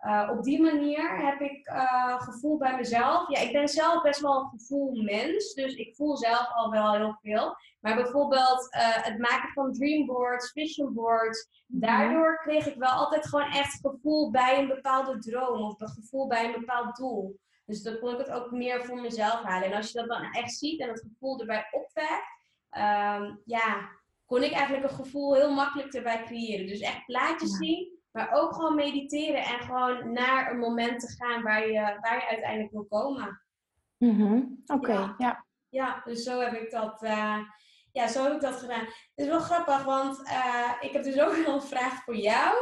[0.06, 3.28] Uh, op die manier heb ik uh, gevoel bij mezelf.
[3.28, 7.18] Ja, ik ben zelf best wel een gevoelmens, dus ik voel zelf al wel heel
[7.20, 7.56] veel.
[7.80, 11.80] Maar bijvoorbeeld uh, het maken van dreamboards, vision boards, mhm.
[11.80, 16.26] daardoor kreeg ik wel altijd gewoon echt gevoel bij een bepaalde droom of een gevoel
[16.26, 17.38] bij een bepaald doel.
[17.66, 19.68] Dus dan kon ik het ook meer voor mezelf halen.
[19.68, 23.88] En als je dat dan echt ziet en het gevoel erbij opwekt, um, ja,
[24.26, 26.66] kon ik eigenlijk een gevoel heel makkelijk erbij creëren.
[26.66, 31.42] Dus echt plaatjes zien maar ook gewoon mediteren en gewoon naar een moment te gaan
[31.42, 33.42] waar je, waar je uiteindelijk wil komen.
[33.98, 35.46] Mm Oké, ja.
[35.68, 36.02] ja.
[36.04, 37.38] dus zo heb ik dat, uh,
[37.92, 38.84] ja, zo heb ik dat gedaan.
[38.84, 42.56] Het is wel grappig, want uh, ik heb dus ook nog een vraag voor jou.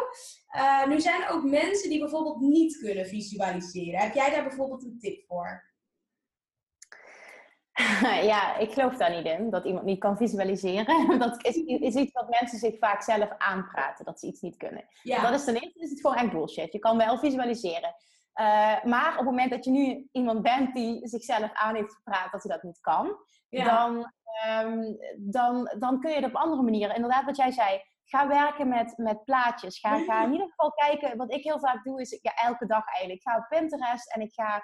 [0.57, 4.01] Uh, nu zijn er ook mensen die bijvoorbeeld niet kunnen visualiseren.
[4.01, 5.70] Heb jij daar bijvoorbeeld een tip voor?
[8.33, 11.19] ja, ik geloof daar niet in, dat iemand niet kan visualiseren.
[11.19, 14.85] Dat is, is iets wat mensen zich vaak zelf aanpraten, dat ze iets niet kunnen.
[15.03, 15.23] Ja.
[15.23, 16.73] Dat is ten eerste is het gewoon echt bullshit.
[16.73, 17.95] Je kan wel visualiseren.
[18.35, 22.33] Uh, maar op het moment dat je nu iemand bent die zichzelf aan heeft gepraat
[22.33, 23.17] dat hij dat niet kan,
[23.49, 24.13] dan,
[24.65, 26.95] um, dan, dan kun je het op andere manieren.
[26.95, 29.79] Inderdaad, wat jij zei, ga werken met, met plaatjes.
[29.79, 31.17] Ga, ga in ieder geval kijken.
[31.17, 33.21] Wat ik heel vaak doe, is ja, elke dag eigenlijk.
[33.21, 34.63] Ik ga op Pinterest en ik ga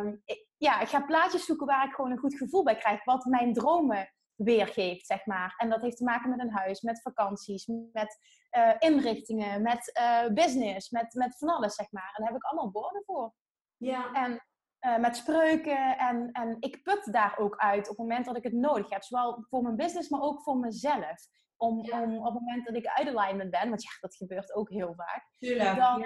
[0.00, 3.04] um, ik, ja, ik ga plaatjes zoeken waar ik gewoon een goed gevoel bij krijg.
[3.04, 5.54] Wat mijn dromen weergeeft, zeg maar.
[5.56, 8.18] En dat heeft te maken met een huis, met vakanties, met
[8.56, 12.12] uh, inrichtingen, met uh, business, met, met van alles, zeg maar.
[12.14, 13.32] En daar heb ik allemaal woorden voor.
[13.76, 14.12] Ja.
[14.12, 14.44] En
[14.80, 15.98] uh, met spreuken.
[15.98, 19.02] En, en ik put daar ook uit op het moment dat ik het nodig heb.
[19.02, 21.28] Zowel voor mijn business, maar ook voor mezelf.
[21.56, 24.70] Om, om op het moment dat ik uit alignment ben, want ja, dat gebeurt ook
[24.70, 25.30] heel vaak.
[25.38, 26.02] Tuurlijk, dan,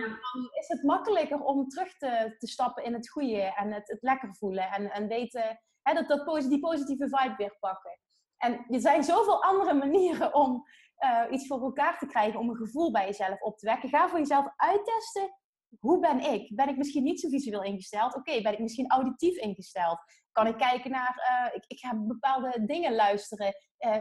[0.58, 4.34] is het makkelijker om terug te, te stappen in het goede en het, het lekker
[4.34, 4.70] voelen.
[4.70, 7.98] En, en weten, hè, dat, dat, die positieve vibe weer pakken.
[8.36, 10.64] En er zijn zoveel andere manieren om
[11.04, 13.88] uh, iets voor elkaar te krijgen, om een gevoel bij jezelf op te wekken.
[13.88, 15.38] Ga voor jezelf uittesten
[15.78, 16.56] hoe ben ik?
[16.56, 18.14] Ben ik misschien niet zo visueel ingesteld?
[18.14, 19.98] Oké, ben ik misschien auditief ingesteld?
[20.32, 23.54] Kan ik kijken naar, uh, ik, ik, ga bepaalde dingen luisteren.
[23.78, 23.96] Uh,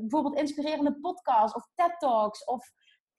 [0.00, 2.72] bijvoorbeeld inspirerende podcasts of TED Talks of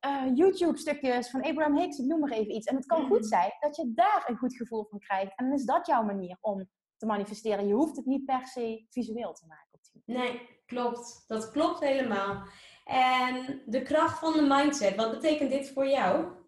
[0.06, 2.68] uh, YouTube-stukjes van Abraham Hicks, ik noem maar even iets.
[2.68, 3.28] En het kan goed mm.
[3.28, 5.34] zijn dat je daar een goed gevoel van krijgt.
[5.36, 7.68] En dan is dat jouw manier om te manifesteren.
[7.68, 9.72] Je hoeft het niet per se visueel te maken.
[10.06, 11.24] Nee, klopt.
[11.28, 12.44] Dat klopt helemaal.
[12.84, 16.40] En de kracht van de mindset, wat betekent dit voor jou?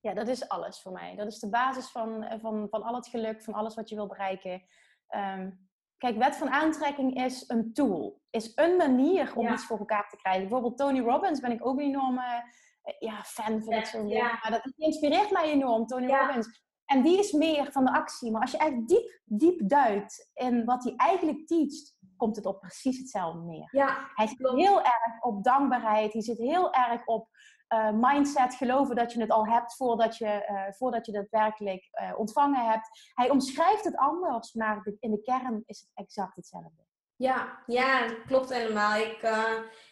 [0.00, 1.16] Ja, dat is alles voor mij.
[1.16, 3.94] Dat is de basis van, eh, van, van al het geluk, van alles wat je
[3.94, 4.62] wil bereiken.
[5.10, 8.20] Um, kijk, wet van aantrekking is een tool.
[8.30, 10.42] Is een manier om iets voor elkaar te krijgen.
[10.42, 12.44] Bijvoorbeeld Tony Robbins ben ik ook een enorme
[12.84, 14.06] uh, ja, fan van het zo.
[14.06, 14.38] Ja.
[14.42, 16.64] Maar dat inspireert mij enorm, Tony Robbins.
[16.84, 18.30] En die is meer van de actie.
[18.30, 22.60] Maar als je echt diep, diep duikt in wat hij eigenlijk teacht, komt het op
[22.60, 23.68] precies hetzelfde neer.
[23.70, 26.12] Ja, hij zit heel erg op dankbaarheid.
[26.12, 27.28] Hij zit heel erg op
[27.68, 31.88] uh, mindset, geloven dat je het al hebt voordat je, uh, voordat je het werkelijk
[31.92, 33.10] uh, ontvangen hebt.
[33.14, 36.84] Hij omschrijft het anders, maar in de kern is het exact hetzelfde.
[37.16, 38.96] Ja, ja, klopt helemaal.
[38.96, 39.30] Ik,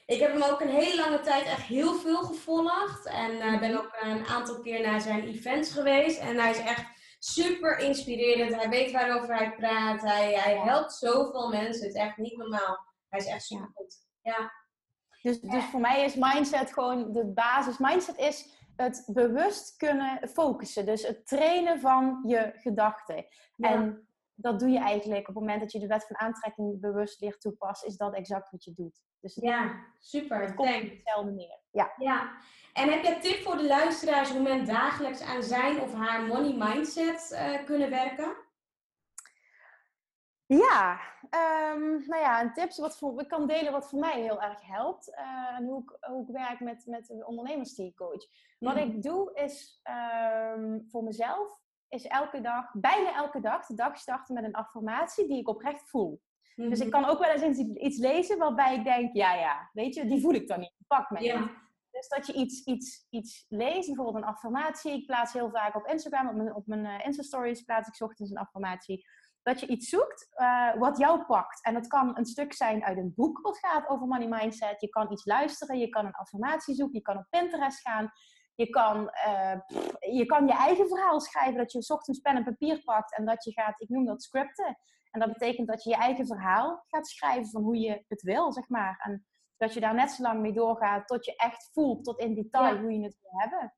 [0.07, 3.07] ik heb hem ook een hele lange tijd echt heel veel gevolgd.
[3.07, 6.19] En ben ook een aantal keer naar zijn events geweest.
[6.21, 8.55] En hij is echt super inspirerend.
[8.55, 10.01] Hij weet waarover hij praat.
[10.01, 11.87] Hij, hij helpt zoveel mensen.
[11.87, 12.79] Het is echt niet normaal.
[13.09, 13.97] Hij is echt super goed.
[14.23, 14.53] Ja.
[15.25, 17.79] Dus, dus voor mij is mindset gewoon de basis.
[17.79, 20.87] Mindset is het bewust kunnen focussen.
[20.87, 23.27] Dus het trainen van je gedachten.
[23.57, 27.21] En dat doe je eigenlijk op het moment dat je de wet van aantrekking bewust
[27.21, 29.03] leert toepassen, is dat exact wat je doet.
[29.21, 30.41] Dus ja, super.
[30.41, 31.61] Het komt op dezelfde manier.
[31.71, 31.93] Ja.
[31.97, 32.31] ja.
[32.73, 36.23] En heb je een tip voor de luisteraars hoe men dagelijks aan zijn of haar
[36.23, 38.37] money mindset uh, kunnen werken?
[40.47, 41.01] Ja,
[41.75, 44.67] um, nou ja, een tip wat voor, ik kan delen wat voor mij heel erg
[44.67, 45.09] helpt.
[45.09, 48.27] Uh, en hoe ik, hoe ik werk met, met de ondernemers die ik coach.
[48.59, 49.81] Wat ik doe is
[50.57, 55.29] um, voor mezelf, is elke dag, bijna elke dag, de dag starten met een affirmatie
[55.29, 56.23] die ik oprecht voel.
[56.55, 57.01] Dus ik mhm.
[57.01, 60.35] kan ook wel eens iets lezen waarbij ik denk, ja, ja, weet je, die voel
[60.35, 60.75] ik dan niet.
[60.87, 61.63] Pak me.
[61.91, 64.93] Dus dat je iets, iets, iets leest, bijvoorbeeld een affirmatie.
[64.93, 68.31] Ik plaats heel vaak op Instagram, op mijn, op mijn uh, Insta-stories plaats ik ochtends
[68.31, 69.07] een affirmatie
[69.45, 71.65] dat je iets zoekt uh, wat jou pakt.
[71.65, 74.81] En dat kan een stuk zijn uit een boek wat gaat over money mindset.
[74.81, 78.11] Je kan iets luisteren, je kan een affirmatie zoeken, je kan op Pinterest gaan.
[78.57, 79.57] Je kan, uh,
[80.17, 83.25] je kan je eigen verhaal schrijven, dat je s ochtends pen en papier pakt en
[83.25, 84.79] dat je gaat, ik noem dat scripten.
[85.11, 88.53] En dat betekent dat je je eigen verhaal gaat schrijven van hoe je het wil,
[88.53, 89.01] zeg maar.
[89.05, 89.27] En
[89.57, 92.79] dat je daar net zo lang mee doorgaat tot je echt voelt, tot in detail,
[92.79, 93.75] hoe je het wil hebben.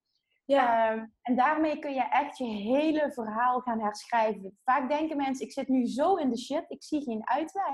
[0.47, 0.91] Ja.
[0.91, 4.59] Ehm, en daarmee kun je echt je hele verhaal gaan herschrijven.
[4.65, 7.65] Vaak denken mensen, ik zit nu zo in de shit, ik zie geen uitweg.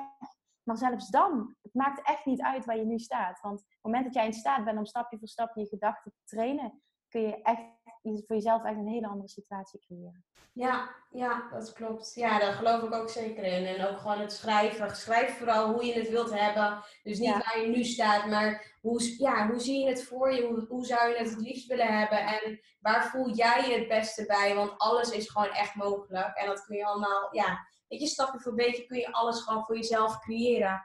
[0.62, 3.40] Maar zelfs dan, het maakt echt niet uit waar je nu staat.
[3.40, 6.12] Want op het moment dat jij in staat bent om stapje voor stapje je gedachten
[6.12, 7.60] te trainen, kun je echt
[8.02, 10.24] voor jezelf echt een hele andere situatie creëren.
[10.52, 12.12] Ja, ja, dat klopt.
[12.14, 13.66] Ja, daar geloof ik ook zeker in.
[13.66, 14.96] En ook gewoon het schrijven.
[14.96, 16.82] Schrijf vooral hoe je het wilt hebben.
[17.02, 20.46] Dus niet waar je nu staat, maar hoe, ja, hoe zie je het voor je?
[20.46, 22.18] Hoe, hoe zou je het het liefst willen hebben?
[22.18, 24.54] En waar voel jij je het beste bij?
[24.54, 26.36] Want alles is gewoon echt mogelijk.
[26.36, 29.64] En dat kun je allemaal, ja, weet je, stapje voor beetje kun je alles gewoon
[29.64, 30.82] voor jezelf creëren.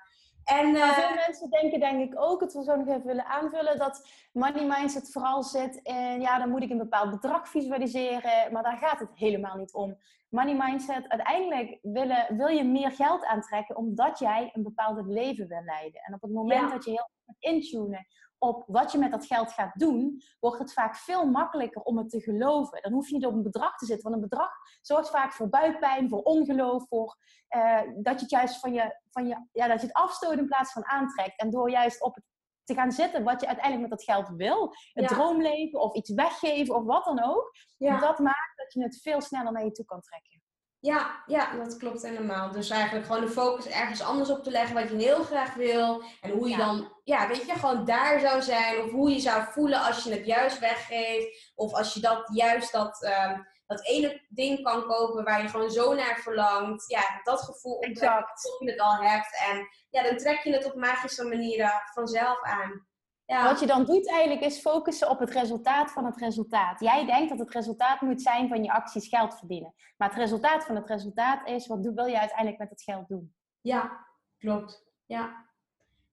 [0.47, 3.77] En uh, veel mensen denken denk ik ook, het wil zo nog even willen aanvullen,
[3.77, 8.63] dat money mindset vooral zit in, ja, dan moet ik een bepaald bedrag visualiseren, maar
[8.63, 9.97] daar gaat het helemaal niet om.
[10.29, 15.63] Money mindset, uiteindelijk willen, wil je meer geld aantrekken omdat jij een bepaald leven wil
[15.63, 16.01] leiden.
[16.01, 17.09] En op het moment dat je heel
[17.39, 21.97] intunen op wat je met dat geld gaat doen, wordt het vaak veel makkelijker om
[21.97, 22.81] het te geloven.
[22.81, 25.49] Dan hoef je niet op een bedrag te zitten, want een bedrag zorgt vaak voor
[25.49, 27.17] buikpijn, voor ongeloof, voor
[27.49, 30.47] uh, dat je het juist van je, van je, ja, dat je het afstoot in
[30.47, 31.39] plaats van aantrekt.
[31.39, 32.23] En door juist op het
[32.67, 36.75] te gaan zitten wat je uiteindelijk met dat geld wil, het droomleven of iets weggeven
[36.75, 40.01] of wat dan ook, dat maakt dat je het veel sneller naar je toe kan
[40.01, 40.41] trekken.
[40.79, 42.51] Ja, ja, dat klopt helemaal.
[42.51, 46.03] Dus eigenlijk gewoon de focus ergens anders op te leggen wat je heel graag wil.
[46.21, 48.83] En hoe je dan, ja, weet je, gewoon daar zou zijn.
[48.83, 51.51] Of hoe je zou voelen als je het juist weggeeft.
[51.55, 55.71] Of als je dat juist dat, um, dat ene ding kan kopen waar je gewoon
[55.71, 56.89] zo naar verlangt.
[56.89, 58.41] Ja, dat gevoel exact.
[58.43, 59.43] tot je het al hebt.
[59.49, 62.87] En ja, dan trek je het op magische manieren vanzelf aan.
[63.25, 63.43] Ja.
[63.43, 66.79] Wat je dan doet eigenlijk is focussen op het resultaat van het resultaat.
[66.79, 69.73] Jij denkt dat het resultaat moet zijn van je acties geld verdienen.
[69.97, 73.35] Maar het resultaat van het resultaat is, wat wil je uiteindelijk met het geld doen?
[73.61, 74.05] Ja,
[74.37, 74.85] klopt.
[75.05, 75.45] Ja,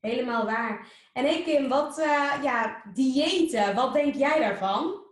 [0.00, 0.92] helemaal waar.
[1.12, 5.03] En hey Kim, wat, uh, ja, diëten, wat denk jij daarvan?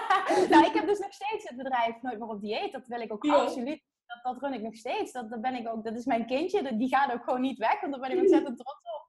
[0.50, 2.72] nou, ik heb dus nog steeds het bedrijf Nooit meer op dieet.
[2.72, 3.82] Dat wil ik ook absoluut.
[4.06, 5.12] Dat, dat run ik nog steeds.
[5.12, 6.76] Dat, dat, ben ik ook, dat is mijn kindje.
[6.76, 9.06] Die gaat ook gewoon niet weg, want daar ben ik ontzettend trots op.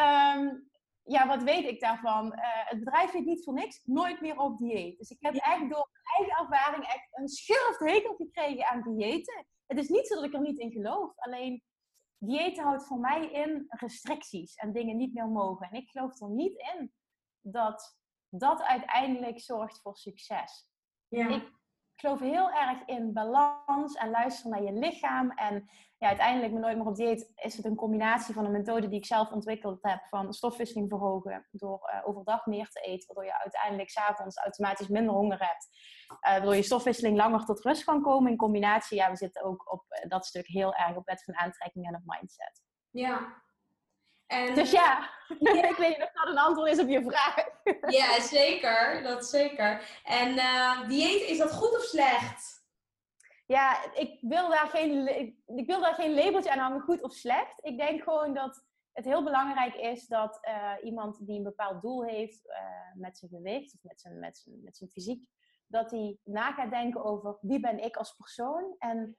[0.00, 0.70] Um,
[1.02, 2.26] ja, wat weet ik daarvan?
[2.26, 4.98] Uh, het bedrijf heet niet voor niks, nooit meer op dieet.
[4.98, 9.46] Dus ik heb echt door mijn eigen ervaring echt een schurft hekel gekregen aan diëten.
[9.66, 11.12] Het is niet zo dat ik er niet in geloof.
[11.16, 11.62] Alleen,
[12.18, 15.68] diëten houdt voor mij in restricties en dingen niet meer mogen.
[15.70, 16.92] En ik geloof er niet in
[17.40, 17.96] dat
[18.38, 20.68] dat uiteindelijk zorgt voor succes.
[21.08, 21.28] Ja.
[21.28, 25.30] Ik geloof heel erg in balans en luisteren naar je lichaam.
[25.30, 28.88] En ja, uiteindelijk, met Nooit meer op dieet, is het een combinatie van een methode
[28.88, 31.46] die ik zelf ontwikkeld heb van stofwisseling verhogen.
[31.50, 35.68] Door uh, overdag meer te eten, waardoor je uiteindelijk s'avonds automatisch minder honger hebt.
[36.08, 38.30] Uh, waardoor je stofwisseling langer tot rust kan komen.
[38.30, 41.36] In combinatie, ja, we zitten ook op uh, dat stuk heel erg op wet van
[41.36, 42.62] aantrekking en op mindset.
[42.90, 43.42] Ja,
[44.34, 47.34] en, dus ja, ik weet niet of dat een antwoord is op je vraag.
[47.98, 49.02] ja, zeker.
[49.02, 50.00] Dat zeker.
[50.04, 52.62] En uh, dieet, is dat goed of slecht?
[53.46, 55.18] Ja, ik wil daar geen,
[55.56, 57.54] ik, wil daar geen labeltje aan hangen, goed of slecht.
[57.60, 62.04] Ik denk gewoon dat het heel belangrijk is dat uh, iemand die een bepaald doel
[62.04, 62.54] heeft uh,
[62.94, 65.28] met zijn gewicht of met zijn, met, zijn, met zijn fysiek,
[65.66, 69.16] dat hij na gaat denken over wie ben ik als persoon en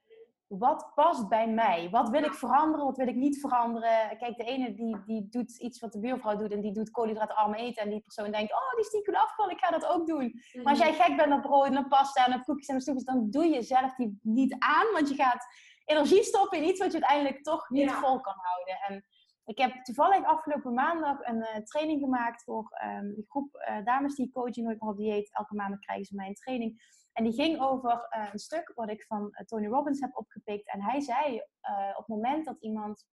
[0.48, 1.90] wat past bij mij?
[1.90, 2.86] Wat wil ik veranderen?
[2.86, 4.18] Wat wil ik niet veranderen?
[4.18, 7.54] Kijk, de ene die, die doet iets wat de buurvrouw doet en die doet koolhydraatarm
[7.54, 7.82] eten.
[7.82, 10.40] En die persoon denkt, oh, die is niet goed afgevallen, ik ga dat ook doen.
[10.52, 11.02] Maar als jij mhm.
[11.02, 13.46] gek bent op brood en op pasta en op koekjes en op snoepjes, dan doe
[13.46, 14.92] je zelf die niet aan.
[14.92, 15.46] Want je gaat
[15.84, 18.80] energie stoppen in iets wat je uiteindelijk toch niet vol kan houden.
[18.88, 19.04] En
[19.46, 24.14] ik heb toevallig afgelopen maandag een uh, training gemaakt voor um, een groep uh, dames
[24.14, 25.34] die coachen nooit meer op dieet.
[25.34, 26.94] Elke maand krijgen ze mijn training.
[27.12, 30.72] En die ging over uh, een stuk wat ik van Tony Robbins heb opgepikt.
[30.72, 31.34] En hij zei
[31.90, 33.06] op het moment dat iemand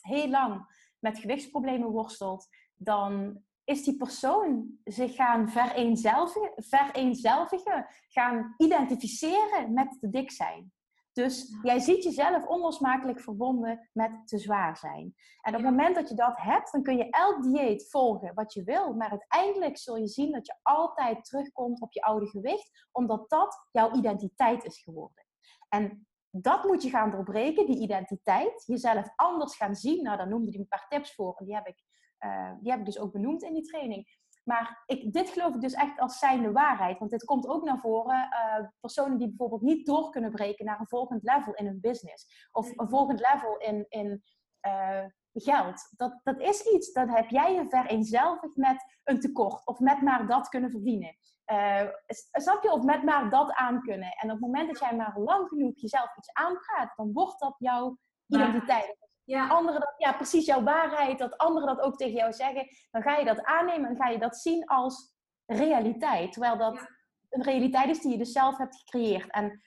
[0.00, 0.66] heel lang
[0.98, 10.10] met gewichtsproblemen worstelt, dan is die persoon zich gaan vereenzelvigen, vereenzelvigen gaan identificeren met te
[10.10, 10.72] dik zijn.
[11.20, 15.14] Dus jij ziet jezelf onlosmakelijk verbonden met te zwaar zijn.
[15.40, 18.52] En op het moment dat je dat hebt, dan kun je elk dieet volgen wat
[18.52, 18.94] je wil.
[18.94, 23.68] Maar uiteindelijk zul je zien dat je altijd terugkomt op je oude gewicht, omdat dat
[23.70, 25.26] jouw identiteit is geworden.
[25.68, 28.62] En dat moet je gaan doorbreken, die identiteit.
[28.66, 30.02] Jezelf anders gaan zien.
[30.02, 31.36] Nou, daar noemde hij een paar tips voor.
[31.36, 31.82] En die heb ik,
[32.20, 34.19] uh, die heb ik dus ook benoemd in die training.
[34.50, 36.98] Maar ik, dit geloof ik dus echt als zijnde waarheid.
[36.98, 38.28] Want dit komt ook naar voren.
[38.32, 42.48] Uh, personen die bijvoorbeeld niet door kunnen breken naar een volgend level in hun business.
[42.52, 44.22] Of een volgend level in, in
[44.66, 45.94] uh, geld.
[45.96, 49.66] Dat, dat is iets, dat heb jij je vereenzelvigd met een tekort.
[49.66, 51.16] Of met maar dat kunnen verdienen.
[51.52, 51.88] Uh,
[52.30, 52.72] snap je?
[52.72, 54.10] Of met maar dat aan kunnen.
[54.10, 57.54] En op het moment dat jij maar lang genoeg jezelf iets aanpraat, dan wordt dat
[57.58, 58.96] jouw identiteit.
[59.24, 59.48] Ja.
[59.48, 63.16] Anderen dat, ja, precies jouw waarheid, dat anderen dat ook tegen jou zeggen, dan ga
[63.16, 65.14] je dat aannemen en ga je dat zien als
[65.46, 66.32] realiteit.
[66.32, 66.88] Terwijl dat
[67.30, 69.30] een realiteit is die je dus zelf hebt gecreëerd.
[69.30, 69.62] En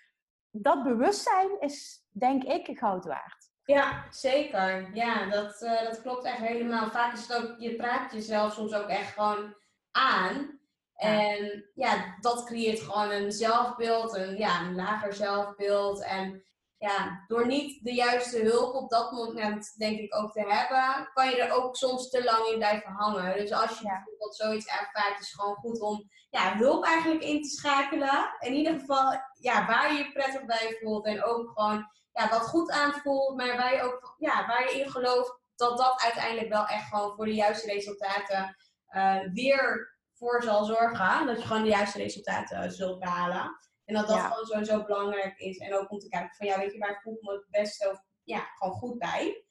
[0.51, 3.51] dat bewustzijn is, denk ik, goud waard.
[3.65, 4.95] Ja, zeker.
[4.95, 6.89] Ja, dat, uh, dat klopt echt helemaal.
[6.89, 9.55] Vaak is het ook, je praat jezelf soms ook echt gewoon
[9.91, 10.59] aan.
[10.95, 16.03] En ja, dat creëert gewoon een zelfbeeld, een, ja, een lager zelfbeeld.
[16.03, 16.43] En
[16.83, 21.29] ja, door niet de juiste hulp op dat moment, denk ik, ook te hebben, kan
[21.29, 23.37] je er ook soms te lang in blijven hangen.
[23.37, 27.41] Dus als je bijvoorbeeld zoiets ervaart, is het gewoon goed om ja, hulp eigenlijk in
[27.41, 28.35] te schakelen.
[28.39, 32.47] In ieder geval, ja, waar je je prettig bij voelt en ook gewoon ja, wat
[32.47, 36.65] goed aanvoelt, maar waar je ook ja, waar je in gelooft dat dat uiteindelijk wel
[36.65, 38.55] echt gewoon voor de juiste resultaten
[38.89, 41.25] uh, weer voor zal zorgen.
[41.25, 43.57] Dat je gewoon de juiste resultaten zult behalen.
[43.93, 45.57] En dat dat gewoon sowieso belangrijk is.
[45.57, 47.89] En ook om te kijken van ja, weet je, waar voel ik me het beste
[47.89, 49.43] of ja, gewoon goed bij.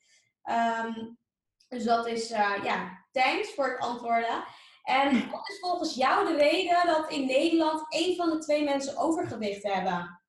[0.85, 1.19] Um,
[1.69, 4.45] dus dat is, uh, ja, thanks voor het antwoorden.
[4.83, 8.97] En wat is volgens jou de reden dat in Nederland één van de twee mensen
[8.97, 10.21] overgewicht hebben?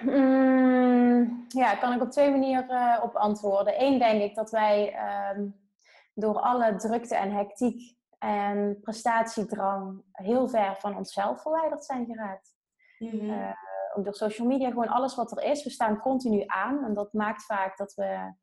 [0.00, 3.82] Mm, ja, kan ik op twee manieren uh, op antwoorden.
[3.82, 4.96] Eén denk ik dat wij
[5.36, 5.70] um,
[6.14, 12.54] door alle drukte en hectiek en prestatiedrang heel ver van onszelf verwijderd zijn geraakt.
[12.98, 13.54] Mm
[13.96, 15.64] ook door social media, gewoon alles wat er is.
[15.64, 18.34] We staan continu aan en dat maakt vaak dat we,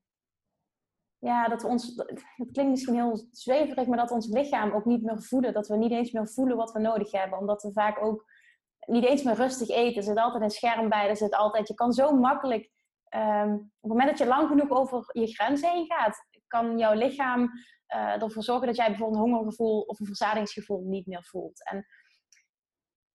[1.17, 1.95] ja, dat we ons,
[2.35, 5.53] het klinkt misschien heel zweverig, maar dat ons lichaam ook niet meer voelen.
[5.53, 8.25] Dat we niet eens meer voelen wat we nodig hebben, omdat we vaak ook
[8.85, 9.97] niet eens meer rustig eten.
[9.97, 12.69] Er zit altijd een scherm bij, er zit altijd, je kan zo makkelijk,
[13.15, 16.93] um, op het moment dat je lang genoeg over je grens heen gaat, kan jouw
[16.93, 17.41] lichaam
[17.95, 21.65] uh, ervoor zorgen dat jij bijvoorbeeld een hongergevoel of een verzadigingsgevoel niet meer voelt.
[21.65, 21.85] En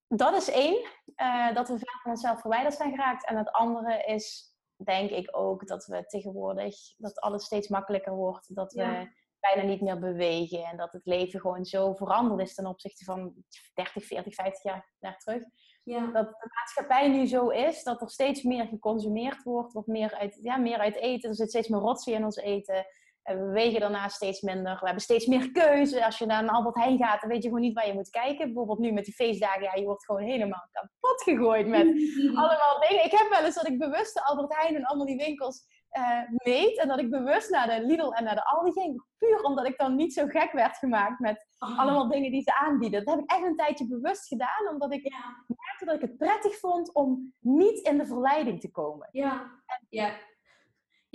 [0.09, 3.27] dat is één, uh, dat we ver van onszelf verwijderd zijn geraakt.
[3.27, 8.55] En het andere is, denk ik ook, dat we tegenwoordig, dat alles steeds makkelijker wordt.
[8.55, 9.09] Dat we
[9.41, 10.65] bijna niet meer bewegen.
[10.65, 13.35] En dat het leven gewoon zo veranderd is ten opzichte van
[13.75, 15.43] 30, 40, 50 jaar naar terug.
[15.83, 16.07] Ja.
[16.07, 20.39] Dat de maatschappij nu zo is dat er steeds meer geconsumeerd wordt, wordt meer uit,
[20.43, 21.29] ja, meer uit eten.
[21.29, 22.87] Er zit steeds meer rotzooi in ons eten.
[23.27, 24.73] En we wegen daarna steeds minder.
[24.73, 26.05] We hebben steeds meer keuze.
[26.05, 28.11] Als je naar een Albert Heijn gaat, dan weet je gewoon niet waar je moet
[28.11, 28.47] kijken.
[28.47, 31.87] Bijvoorbeeld nu met die feestdagen, ja, je wordt gewoon helemaal kapot gegooid met
[32.43, 33.05] allemaal dingen.
[33.05, 35.65] Ik heb wel eens dat ik bewust de Albert Heijn en allemaal die winkels
[35.99, 36.79] uh, meet.
[36.79, 39.05] En dat ik bewust naar de Lidl en naar de Aldi ging.
[39.19, 41.79] Puur omdat ik dan niet zo gek werd gemaakt met oh.
[41.79, 43.05] allemaal dingen die ze aanbieden.
[43.05, 44.69] Dat heb ik echt een tijdje bewust gedaan.
[44.71, 45.03] Omdat ik
[45.47, 49.09] merkte dat ik het prettig vond om niet in de verleiding te komen.
[49.13, 49.51] Ja,
[49.89, 50.11] ja.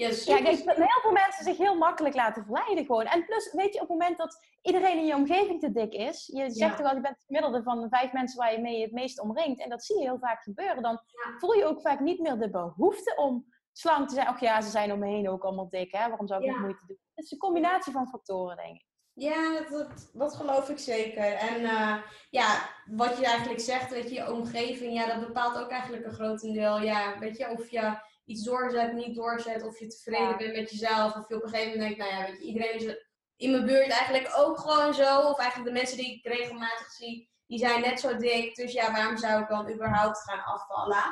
[0.02, 3.06] Ja, ja, ik denk dat heel veel mensen zich heel makkelijk laten verleiden gewoon.
[3.06, 6.30] En plus, weet je, op het moment dat iedereen in je omgeving te dik is,
[6.34, 8.82] je zegt toch wel, je bent het gemiddelde van de vijf mensen waar je mee
[8.82, 11.00] het meest omringt, en dat zie je heel vaak gebeuren, dan
[11.38, 14.30] voel je ook vaak niet meer de behoefte om slank te zijn.
[14.30, 16.08] Och ja, ze zijn om me heen ook allemaal dik, hè?
[16.08, 17.00] waarom zou ik nog moeite doen?
[17.14, 18.90] Het is een combinatie van factoren, denk ik.
[19.14, 21.34] Ja, dat, dat geloof ik zeker.
[21.34, 21.98] En uh,
[22.30, 26.14] ja, wat je eigenlijk zegt, weet je, je omgeving, ja, dat bepaalt ook eigenlijk een
[26.14, 26.80] grotendeel.
[26.82, 30.38] Ja, weet je, of je iets doorzet, niet doorzet, of je tevreden Ja.
[30.38, 32.74] bent met jezelf, of je op een gegeven moment denkt, nou ja, weet je, iedereen
[32.74, 32.96] is
[33.36, 37.30] in mijn buurt eigenlijk ook gewoon zo, of eigenlijk de mensen die ik regelmatig zie,
[37.48, 41.04] die zijn net zo dik, dus ja, waarom zou ik dan überhaupt gaan afvallen?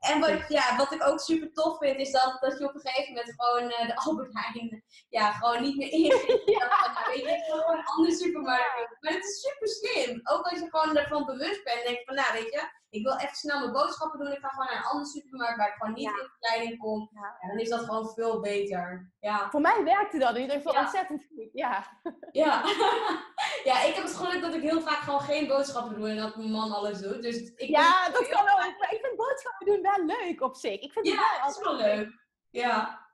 [0.00, 2.80] En wat, ja, wat ik ook super tof vind, is dat, dat je op een
[2.80, 5.90] gegeven moment gewoon eh, de Albert Heijn, ja, gewoon niet meer.
[6.58, 6.66] Ja.
[6.94, 8.96] Nou, weet je, ik gewoon een andere supermarkt.
[9.00, 10.20] Maar het is super slim.
[10.24, 13.16] Ook als je gewoon ervan bewust bent, denk je van, nou weet je, ik wil
[13.16, 15.92] even snel mijn boodschappen doen, ik ga gewoon naar een andere supermarkt waar ik gewoon
[15.94, 16.10] niet Ja.
[16.10, 17.10] in verleiding kom.
[17.14, 17.36] Ja.
[17.40, 19.12] En dan is dat gewoon veel beter.
[19.20, 19.50] Ja.
[19.50, 20.80] Voor mij werkte dat in ieder geval Ja.
[20.80, 21.48] ontzettend goed.
[21.52, 21.86] Ja.
[22.32, 22.62] Ja.
[23.70, 26.36] ja, ik heb het geluk dat ik heel vaak gewoon geen boodschappen doe en dat
[26.36, 27.22] mijn man alles doet.
[27.22, 28.58] Dus ik ja, dat kan ook.
[28.78, 30.80] Maar ik vind boodschappen doen wel leuk op zich.
[30.80, 32.26] Ik vind het wel het is wel altijd leuk.
[32.50, 33.08] Ja.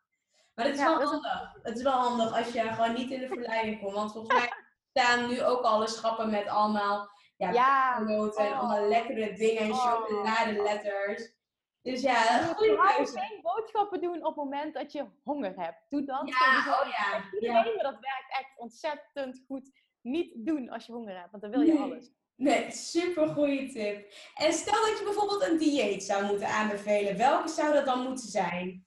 [0.54, 1.52] Maar het is Ja, wel is- handig.
[1.62, 3.92] Het is wel handig als je gewoon niet in de verleiding komt.
[3.94, 4.52] Want volgens mij
[4.94, 7.98] staan nu ook alle schappen met allemaal ja, Ja.
[8.00, 8.58] noten en Oh.
[8.58, 9.78] allemaal lekkere dingen en Oh.
[9.92, 11.34] chocoladeletters.
[11.82, 15.78] Dus ja, goede geen boodschappen doen op het moment dat je honger hebt.
[15.88, 16.28] Doe dat.
[16.28, 16.80] Ja, sowieso.
[16.80, 16.88] oh
[17.40, 19.70] ja, dat werkt echt ontzettend goed.
[20.00, 21.82] Niet doen als je honger hebt, want dan wil je Nee.
[21.82, 22.10] alles.
[22.36, 24.12] Nee, super goede tip.
[24.34, 27.16] En stel dat je bijvoorbeeld een dieet zou moeten aanbevelen.
[27.16, 28.86] Welke zou dat dan moeten zijn?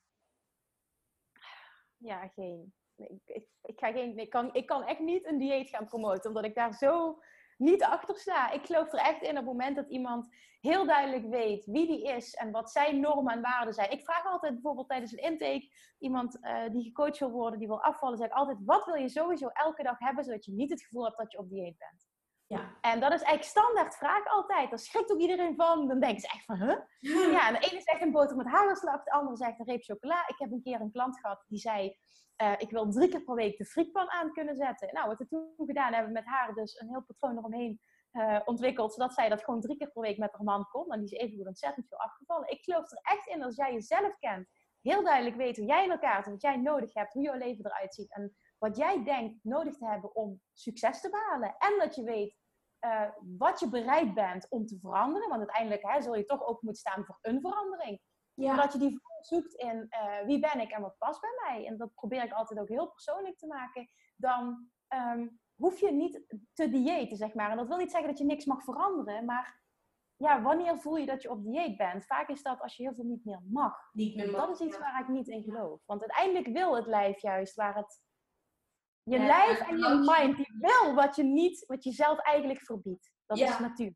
[1.98, 2.74] Ja, geen.
[2.96, 6.46] Ik, ik, ga geen, ik, kan, ik kan echt niet een dieet gaan promoten, omdat
[6.46, 7.20] ik daar zo
[7.58, 8.52] niet achter sta.
[8.52, 12.04] Ik geloof er echt in op het moment dat iemand heel duidelijk weet wie die
[12.04, 13.92] is en wat zijn normen en waarden zijn.
[13.92, 17.84] Ik vraag altijd bijvoorbeeld tijdens een intake, iemand eh, die gecoacht wil worden, die wil
[17.84, 20.82] afvallen, zeg ik altijd, wat wil je sowieso elke dag hebben, zodat je niet het
[20.82, 22.09] gevoel hebt dat je op dieet bent.
[22.50, 22.78] Ja.
[22.82, 24.70] En dat is eigenlijk standaard vraag altijd.
[24.70, 25.88] Daar schrikt ook iedereen van.
[25.88, 26.78] Dan denken ze echt van, huh?
[27.36, 30.28] Ja, en de ene zegt een boter met hagelslag, de andere zegt een reep chocola.
[30.28, 31.98] Ik heb een keer een klant gehad die zei,
[32.36, 34.94] eh, ik wil drie keer per week de frietpan aan kunnen zetten.
[34.94, 37.80] Nou, wat we toen gedaan hebben met haar dus een heel patroon eromheen
[38.12, 40.92] eh, ontwikkeld, zodat zij dat gewoon drie keer per week met haar man kon.
[40.92, 42.50] En die is even ontzettend veel afgevallen.
[42.50, 44.48] Ik geloof er echt in als jij jezelf kent,
[44.82, 47.66] heel duidelijk weet hoe jij in elkaar zit, wat jij nodig hebt, hoe jouw leven
[47.66, 51.56] eruit ziet en wat jij denkt nodig te hebben om succes te behalen.
[51.58, 52.39] En dat je weet
[52.80, 55.30] eh, wat je bereid bent om te veranderen.
[55.30, 58.00] Want uiteindelijk hè, zul je toch ook moeten staan voor een verandering.
[58.34, 58.54] Ja.
[58.54, 61.66] Maar dat je die zoekt in eh, wie ben ik en wat past bij mij.
[61.66, 63.90] En dat probeer ik altijd ook heel persoonlijk te maken.
[64.16, 67.52] Dan ehm, hoef je niet te diëten, zeg maar.
[67.52, 69.26] En dat wil niet zeggen dat je niks mag veranderen.
[69.26, 69.62] Maar
[70.16, 72.06] ja, wanneer voel je dat je op dieet bent?
[72.06, 73.90] Vaak is dat als je heel veel niet meer mag.
[73.92, 74.82] Niet meer Dat is iets ja.
[74.82, 75.82] waar ik niet in geloof.
[75.86, 78.02] Want uiteindelijk wil het lijf juist waar het...
[79.10, 82.60] Je Ja, lijf en je mind, die wil wat je niet, wat je zelf eigenlijk
[82.62, 83.12] verbiedt.
[83.26, 83.48] Dat Ja.
[83.50, 83.94] is natuur.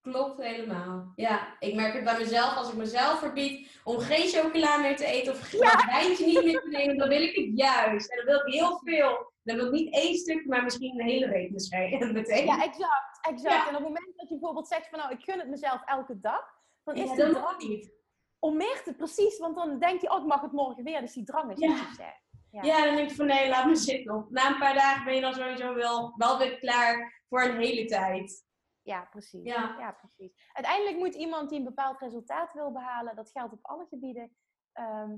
[0.00, 1.12] Klopt helemaal.
[1.14, 2.56] Ja, ik merk het bij mezelf.
[2.56, 6.60] Als ik mezelf verbied om geen chocola meer te eten of een wijntje niet meer
[6.60, 8.10] te nemen, dan wil ik het juist.
[8.10, 9.32] En dan wil ik heel veel.
[9.42, 12.12] Dan wil ik niet één stuk, maar misschien een hele reep misschien.
[12.12, 12.44] Meteen.
[12.46, 13.18] Ja, exact.
[13.26, 13.54] exact.
[13.54, 13.60] Ja.
[13.68, 16.20] En op het moment dat je bijvoorbeeld zegt van nou, ik gun het mezelf elke
[16.20, 16.44] dag,
[16.84, 17.92] dan is Ja, dat mag niet.
[18.38, 21.12] om meer te precies, want dan denk je, oh, ik mag het morgen weer, dus
[21.12, 21.68] die drang is Ja.
[21.74, 21.98] niet.
[22.50, 22.62] Ja.
[22.62, 24.26] Ja, dan denk je van nee, laat me zitten.
[24.30, 27.84] Na een paar dagen ben je dan sowieso wel, wel weer klaar voor een hele
[27.84, 28.46] tijd.
[28.82, 29.44] Ja, precies.
[29.44, 29.76] Ja.
[29.78, 29.92] Ja.
[29.92, 30.50] precies.
[30.52, 34.36] Uiteindelijk moet iemand die een bepaald resultaat wil behalen, dat geldt op alle gebieden,
[34.72, 35.16] ehm,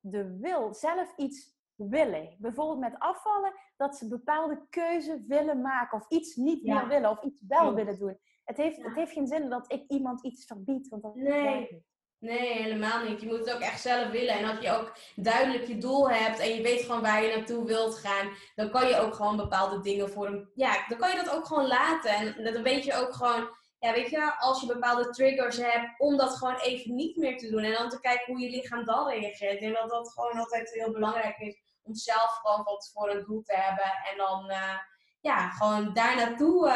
[0.00, 2.36] de wil, zelf iets willen.
[2.38, 6.74] Bijvoorbeeld met afvallen, dat ze bepaalde keuze willen maken of iets niet Ja.
[6.78, 8.18] meer willen of iets wel willen doen.
[8.44, 11.58] Het heeft, het heeft geen zin dat ik iemand iets verbied, want dat Nee.
[11.60, 11.82] niet.
[12.18, 13.20] Nee, helemaal niet.
[13.20, 14.34] Je moet het ook echt zelf willen.
[14.34, 17.64] En als je ook duidelijk je doel hebt en je weet gewoon waar je naartoe
[17.66, 20.50] wilt gaan, dan kan je ook gewoon bepaalde dingen voor een.
[20.54, 22.10] Ja, dan kan je dat ook gewoon laten.
[22.10, 23.48] En dan weet je ook gewoon,
[23.78, 27.50] ja, weet je, als je bepaalde triggers hebt, om dat gewoon even niet meer te
[27.50, 27.62] doen.
[27.62, 29.52] En dan te kijken hoe je lichaam dan reageert.
[29.52, 31.56] Ik denk dat dat gewoon altijd heel belangrijk is.
[31.82, 33.92] Om zelf gewoon van tevoren een doel te hebben.
[34.10, 34.50] En dan.
[34.50, 34.78] eh,
[35.26, 36.66] ja, gewoon daar naartoe,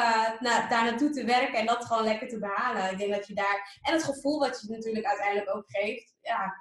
[0.41, 2.91] na, daar naartoe te werken en dat gewoon lekker te behalen.
[2.91, 6.55] Ik denk dat je daar, en het gevoel wat je natuurlijk uiteindelijk ook geeft, ja,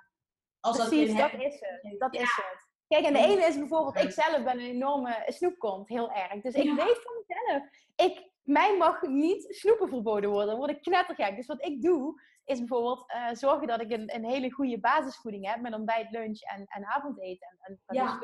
[0.59, 1.99] als Precies, dat, dat is het.
[1.99, 2.21] Dat Ja.
[2.21, 2.67] is het.
[2.87, 6.41] Kijk, en de ene is bijvoorbeeld, ik zelf ben een enorme snoepkont, heel erg.
[6.41, 6.75] Dus ik Ja.
[6.75, 7.63] weet van mezelf,
[7.95, 10.47] ik, mij mag niet snoepen verboden worden.
[10.49, 11.35] Dan word ik knettergek.
[11.35, 15.47] Dus wat ik doe, is bijvoorbeeld eh, zorgen dat ik een, een hele goede basisvoeding
[15.47, 15.61] heb.
[15.61, 17.47] Met ontbijt, lunch en, en avondeten.
[17.47, 18.19] En, en en Ja.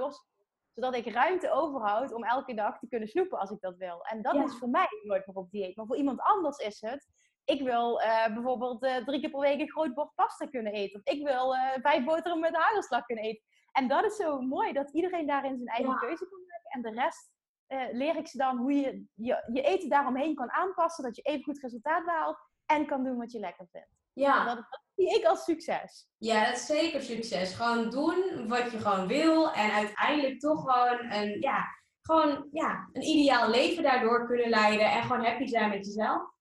[0.75, 4.05] Zodat ik ruimte overhoud om elke dag te kunnen snoepen als ik dat wil.
[4.05, 4.43] En dat Ja.
[4.43, 5.75] is voor mij nooit meer op dieet.
[5.75, 7.07] Maar voor iemand anders is het,
[7.43, 10.99] ik wil eh, bijvoorbeeld eh, drie keer per week een groot bord pasta kunnen eten.
[10.99, 13.43] Of ik wil eh, vijf boterhammen met hagelslag kunnen eten.
[13.71, 15.99] En dat is zo mooi, dat iedereen daarin zijn eigen Ja.
[15.99, 16.69] keuze kan maken.
[16.69, 17.33] En de rest
[17.91, 21.03] leer ik ze dan hoe je, je je eten daaromheen kan aanpassen.
[21.03, 23.87] Dat je even goed resultaat behaalt en kan doen wat je lekker vindt.
[23.89, 26.07] En Ja, dat, dat zie ik als succes.
[26.17, 27.53] ja, dat is zeker succes.
[27.53, 31.65] Gewoon doen wat je gewoon wil en uiteindelijk toch gewoon een, ja,
[32.01, 36.33] gewoon, ja, een ideaal leven daardoor kunnen leiden en gewoon happy zijn met jezelf.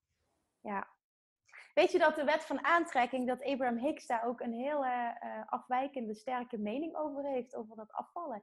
[1.75, 5.11] weet je dat de wet van aantrekking, dat Abraham Hicks daar ook een heel uh,
[5.47, 8.43] afwijkende, sterke mening over heeft, over dat afvallen.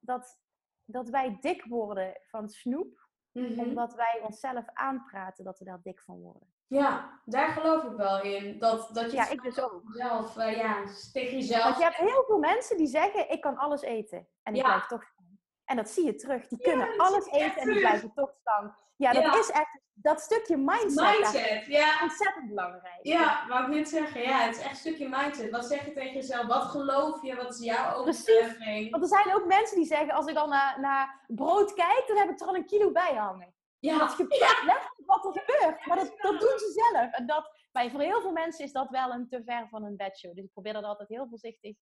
[0.00, 0.40] Dat,
[0.84, 3.58] dat wij dik worden van snoep, mhm.
[3.58, 6.51] omdat wij onszelf aanpraten dat we daar dik van worden.
[6.72, 8.58] Ja, daar geloof ik wel in.
[8.58, 9.82] Dat, dat je ja, ik dus ook.
[9.84, 11.64] zelf, uh, ja, tegen jezelf...
[11.64, 14.28] Want je hebt heel veel mensen die zeggen, ik kan alles eten.
[14.42, 15.38] En ik blijf toch staan.
[15.64, 16.48] En dat zie je terug.
[16.48, 18.76] Die kunnen alles eten en die blijven toch staan.
[18.96, 21.18] Ja, dat is echt dat stukje mindset.
[21.18, 21.98] Mindset, ja.
[22.02, 22.98] Ontzettend belangrijk.
[23.02, 24.22] Ja, wou ik net zeggen.
[24.22, 25.50] Ja, het is echt een stukje mindset.
[25.50, 26.46] Wat zeg je tegen jezelf?
[26.46, 27.34] Wat geloof je?
[27.34, 28.90] Wat is jouw overtuiging?
[28.90, 32.16] Want er zijn ook mensen die zeggen, als ik al naar, naar brood kijk, dan
[32.16, 33.54] heb ik er al een kilo bij hangen.
[33.90, 33.98] Ja.
[33.98, 34.92] Dat gebeurt ja.
[35.06, 35.86] wat er gebeurt.
[35.86, 37.12] Maar dat, dat doen ze zelf.
[37.12, 39.96] En dat, bij, voor heel veel mensen is dat wel een te ver van een
[39.96, 40.34] bedshow.
[40.34, 41.76] Dus ik probeer dat altijd heel voorzichtig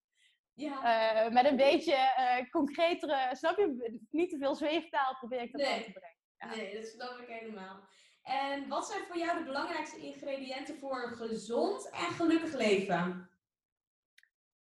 [0.54, 1.24] ja.
[1.26, 5.60] Uh, met een beetje uh, concretere, snap je, niet te veel zweeftaal probeer ik dat
[5.60, 5.84] nee.
[5.84, 6.18] te brengen.
[6.36, 6.46] Ja.
[6.46, 7.80] Nee, dat snap ik helemaal.
[8.22, 13.30] En wat zijn voor jou de belangrijkste ingrediënten voor een gezond en gelukkig leven?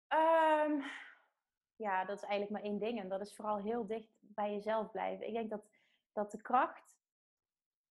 [0.09, 0.83] Um,
[1.77, 3.01] ja, dat is eigenlijk maar één ding.
[3.01, 5.27] En dat is vooral heel dicht bij jezelf blijven.
[5.27, 5.64] Ik denk dat,
[6.12, 6.93] dat de kracht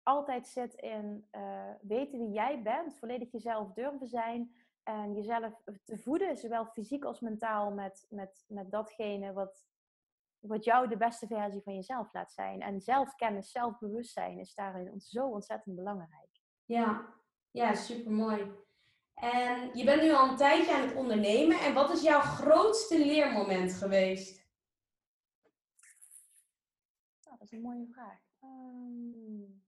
[0.03, 5.99] altijd zit in uh, weten wie jij bent, volledig jezelf durven zijn en jezelf te
[5.99, 9.67] voeden, zowel fysiek als mentaal, met, met, met datgene wat,
[10.39, 12.61] wat jou de beste versie van jezelf laat zijn.
[12.61, 16.41] En zelfkennis, zelfbewustzijn is daarin zo ontzettend belangrijk.
[16.65, 17.15] Ja,
[17.51, 18.53] ja super mooi.
[19.15, 21.59] En je bent nu al een tijdje aan het ondernemen.
[21.59, 24.51] En wat is jouw grootste leermoment geweest?
[27.23, 28.21] Nou, dat is een mooie vraag.
[28.41, 29.62] Um...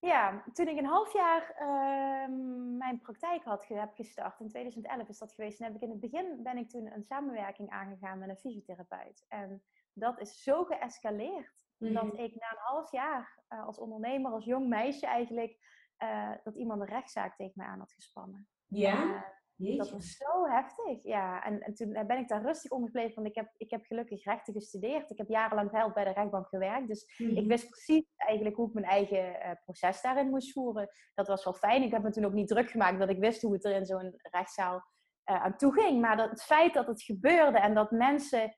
[0.00, 5.18] Ja, toen ik een half jaar ehm, mijn praktijk had heb gestart, in 2011 is
[5.18, 8.28] dat geweest, en heb ik in het begin ben ik toen een samenwerking aangegaan met
[8.28, 9.24] een fysiotherapeut.
[9.28, 12.16] En dat is zo geëscaleerd dat mhm.
[12.16, 15.58] ik na een half jaar uh, als ondernemer, als jong meisje eigenlijk,
[16.02, 18.48] uh, dat iemand een rechtszaak tegen mij aan had gespannen.
[18.66, 19.34] Ja?
[19.58, 21.44] Uh, dat was zo heftig, ja.
[21.44, 24.24] En, en toen ben ik daar rustig onder gebleven, want ik heb, ik heb gelukkig
[24.24, 25.10] rechten gestudeerd.
[25.10, 26.88] Ik heb jarenlang veilig bij de rechtbank gewerkt.
[26.88, 27.46] Dus ik mhm.
[27.46, 30.88] wist precies eigenlijk hoe ik mijn eigen uh, proces daarin moest voeren.
[31.14, 31.82] Dat was wel fijn.
[31.82, 33.86] Ik heb me toen ook niet druk gemaakt dat ik wist hoe het er in
[33.86, 36.00] zo'n rechtszaal uh, aan toe ging.
[36.00, 38.54] Maar dat, het feit dat het gebeurde en dat mensen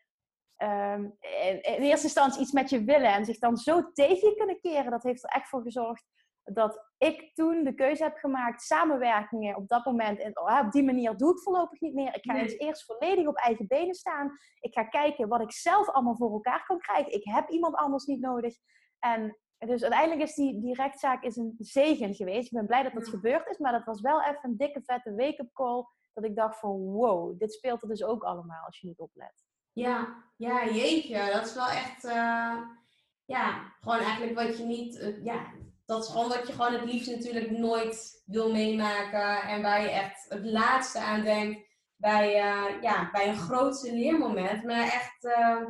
[0.63, 4.37] um, in, in, eerste instantie iets met je willen en zich dan zo tegen je
[4.37, 6.05] kunnen keren, dat heeft er echt voor gezorgd
[6.53, 10.85] dat ik toen de keuze heb gemaakt, samenwerkingen op dat moment, en oh, op die
[10.85, 12.15] manier doe ik voorlopig niet meer.
[12.15, 14.39] Ik ga eens eerst volledig op eigen benen staan.
[14.61, 17.13] Ik ga kijken wat ik zelf allemaal voor elkaar kan krijgen.
[17.13, 18.55] Ik heb iemand anders niet nodig.
[18.99, 22.47] En dus uiteindelijk is die, die rechtszaak is een zegen geweest.
[22.47, 25.15] Ik ben blij dat dat gebeurd is, maar dat was wel even een dikke vette
[25.15, 25.85] wake-up call.
[26.13, 29.47] Dat ik dacht van wow, dit speelt er dus ook allemaal als je niet oplet.
[29.73, 31.31] Ja, ja, jeetje.
[31.33, 32.57] Dat is wel echt, uh,
[33.25, 35.53] ja, gewoon eigenlijk wat je niet, uh, ja,
[35.89, 39.49] dat is gewoon wat je gewoon het liefst natuurlijk nooit wil meemaken.
[39.49, 41.67] En waar je echt het laatste aan denkt
[41.97, 44.65] bij, uh, ja, bij een grootste leermoment.
[44.65, 45.67] Maar echt, uh,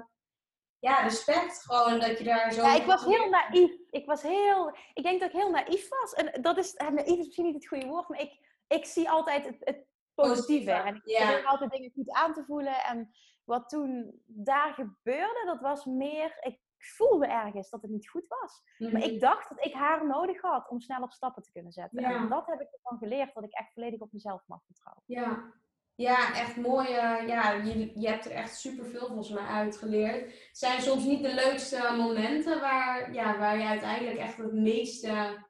[0.78, 2.62] ja, respect gewoon dat je daar zo...
[2.62, 3.70] Ja, ik was heel naïef.
[3.90, 4.76] Ik was heel...
[4.94, 6.12] Ik denk dat ik heel naïef was.
[6.12, 6.74] En dat is...
[6.74, 8.32] Naïef is misschien niet het goede woord, maar ik,
[8.66, 10.70] ik zie altijd het, het positieve.
[10.70, 12.84] En ik probeer altijd dingen goed aan te voelen.
[12.84, 13.10] En
[13.44, 16.36] wat toen daar gebeurde, dat was meer...
[16.40, 18.62] Ik ik voelde ergens dat het niet goed was.
[18.92, 19.20] Maar ik mhm.
[19.20, 22.04] dacht dat ik haar nodig had om sneller stappen te kunnen zetten.
[22.04, 25.02] En dat heb ik ervan geleerd, dat ik echt volledig op mezelf mag vertrouwen.
[25.06, 25.52] Ja,
[25.94, 26.88] ja echt mooi.
[27.26, 30.20] ja, je, je hebt er echt superveel volgens mij uitgeleerd.
[30.20, 35.46] Het zijn soms niet de leukste momenten waar, ja, waar je uiteindelijk echt het meeste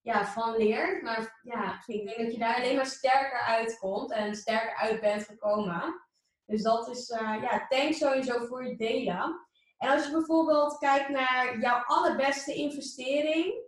[0.00, 1.02] ja, van leert.
[1.02, 5.24] Maar ja, ik denk dat je daar alleen maar sterker uitkomt en sterker uit bent
[5.24, 6.04] gekomen.
[6.44, 9.45] Dus dat is, uh, ja, thanks sowieso voor je delen.
[9.78, 13.64] En als je bijvoorbeeld kijkt naar jouw allerbeste investering,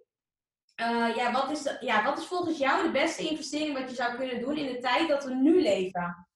[0.81, 3.97] uh, ja, wat is de, ja, wat is volgens jou de beste investering wat je
[3.97, 6.29] zou kunnen doen in de tijd dat we nu leven?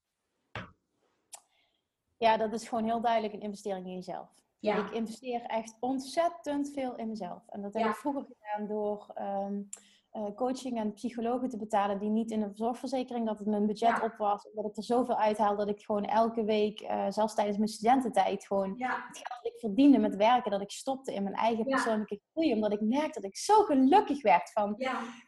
[2.17, 4.29] Ja, dat is gewoon heel duidelijk een investering in jezelf.
[4.59, 4.77] Ja.
[4.77, 7.49] Ik investeer echt ontzettend veel in mezelf.
[7.49, 9.25] En dat heb ik vroeger gedaan door um,
[9.59, 9.81] uh,
[10.35, 14.15] coaching en psychologen te betalen die niet in een zorgverzekering, dat het mijn budget op
[14.17, 17.69] was, dat ik er zoveel uithaal dat ik gewoon elke week, uh, zelfs tijdens mijn
[17.69, 21.65] studententijd, gewoon het geld dat ik verdiende met werken, dat ik stopte in mijn eigen
[21.65, 24.77] persoonlijke groei, omdat ik merkte dat ik zo gelukkig werd van,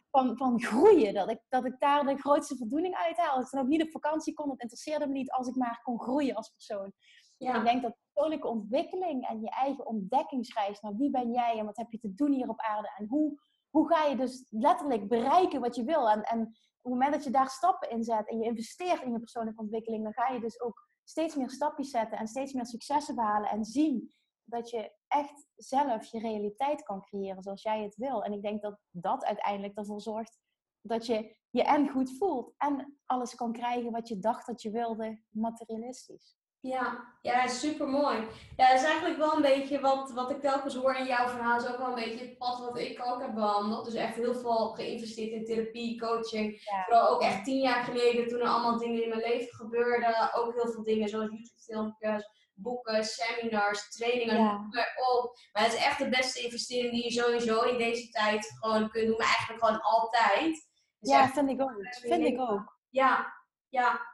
[0.09, 3.35] van, van groeien, dat ik, dat ik daar de grootste voldoening uithaal.
[3.35, 5.79] Dat ik dan ook niet op vakantie kon, dat interesseerde me niet als ik maar
[5.83, 6.93] kon groeien als persoon.
[7.37, 11.77] Ik denk dat persoonlijke ontwikkeling en je eigen ontdekkingsreis naar wie ben jij en wat
[11.77, 13.39] heb je te doen hier op aarde en hoe
[13.75, 16.09] hoe ga je dus letterlijk bereiken wat je wil?
[16.09, 19.11] En, en op het moment dat je daar stappen in zet en je investeert in
[19.11, 22.65] je persoonlijke ontwikkeling, dan ga je dus ook steeds meer stapjes zetten en steeds meer
[22.65, 24.13] successen behalen en zien
[24.43, 28.23] dat je echt zelf je realiteit kan creëren zoals jij het wil.
[28.23, 30.39] En ik denk dat dat uiteindelijk ervoor zorgt
[30.81, 34.71] dat je je en goed voelt en alles kan krijgen wat je dacht dat je
[34.71, 36.35] wilde, materialistisch.
[36.65, 38.17] Ja, ja, super mooi.
[38.57, 41.59] Ja, dat is eigenlijk wel een beetje wat, wat ik telkens hoor in jouw verhaal.
[41.59, 43.85] is ook wel een beetje het pad wat ik ook heb behandeld.
[43.85, 46.61] Dus echt heel veel geïnvesteerd in therapie, coaching.
[46.85, 50.33] Vooral ook echt tien jaar geleden toen er allemaal dingen in mijn leven gebeurden.
[50.33, 54.69] Ook heel veel dingen zoals YouTube-filmpjes, boeken, seminars, trainingen, ja.
[55.13, 55.37] op.
[55.53, 59.07] Maar het is echt de beste investering die je sowieso in deze tijd gewoon kunt
[59.07, 59.17] doen.
[59.17, 60.67] Maar eigenlijk gewoon altijd.
[60.99, 61.87] ja, vind ik ook.
[61.89, 62.77] Vind ik ook.
[62.89, 63.33] Ja,
[63.69, 64.13] ja.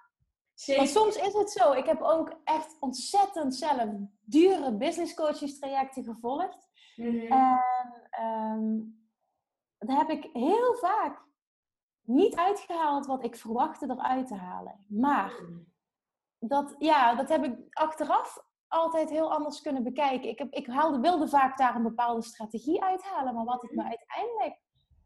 [0.66, 1.72] Want soms is het zo.
[1.72, 3.90] Ik heb ook echt ontzettend zelf
[4.22, 6.70] dure business coaches trajecten gevolgd.
[6.96, 7.32] Mhm.
[7.32, 7.62] En
[8.22, 9.00] um,
[9.78, 11.22] daar heb ik heel vaak
[12.02, 14.86] niet uitgehaald wat ik verwachtte eruit te halen.
[14.88, 15.60] Maar mhm.
[16.40, 20.30] dat, ja, dat heb ik achteraf altijd heel anders kunnen bekijken.
[20.30, 23.34] Ik, heb, ik haalde, wilde vaak daar een bepaalde strategie uithalen.
[23.34, 24.60] Maar wat het me uiteindelijk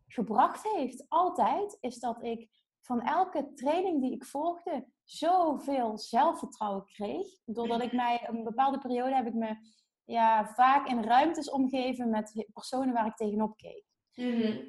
[0.07, 2.49] gebracht heeft, altijd, is dat ik
[2.81, 7.27] van elke training die ik volgde zoveel zelfvertrouwen kreeg.
[7.45, 9.55] Doordat ik mij een bepaalde periode heb ik me
[10.03, 13.83] ja, vaak in ruimtes omgeven met personen waar ik tegenop keek.
[14.13, 14.67] Mhm.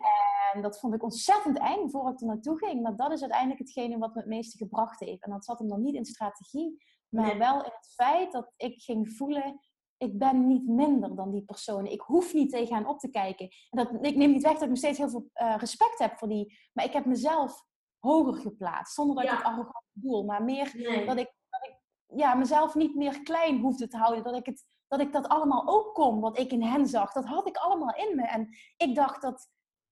[0.52, 2.82] En dat vond ik ontzettend eng voor ik er naartoe ging.
[2.82, 5.24] Maar dat is uiteindelijk hetgene wat me het meeste gebracht heeft.
[5.24, 8.82] En dat zat hem dan niet in strategie, maar wel in het feit dat ik
[8.82, 9.60] ging voelen
[9.98, 11.92] ik ben niet minder dan die personen.
[11.92, 13.48] Ik hoef niet tegen hen op te kijken.
[13.70, 16.18] En dat, ik neem niet weg dat ik nog steeds heel veel uh, respect heb
[16.18, 16.58] voor die.
[16.72, 17.62] Maar ik heb mezelf
[17.98, 18.94] hoger geplaatst.
[18.94, 20.24] Zonder dat ik het arrogant bedoel.
[20.24, 20.64] Maar meer
[21.06, 21.76] dat, ik, dat ik
[22.06, 24.24] ja, mezelf niet meer klein hoefde te houden.
[24.24, 27.12] Dat ik, het, dat ik dat allemaal ook kon, wat ik in hen zag.
[27.12, 28.22] Dat had ik allemaal in me.
[28.22, 29.48] En ik dacht dat,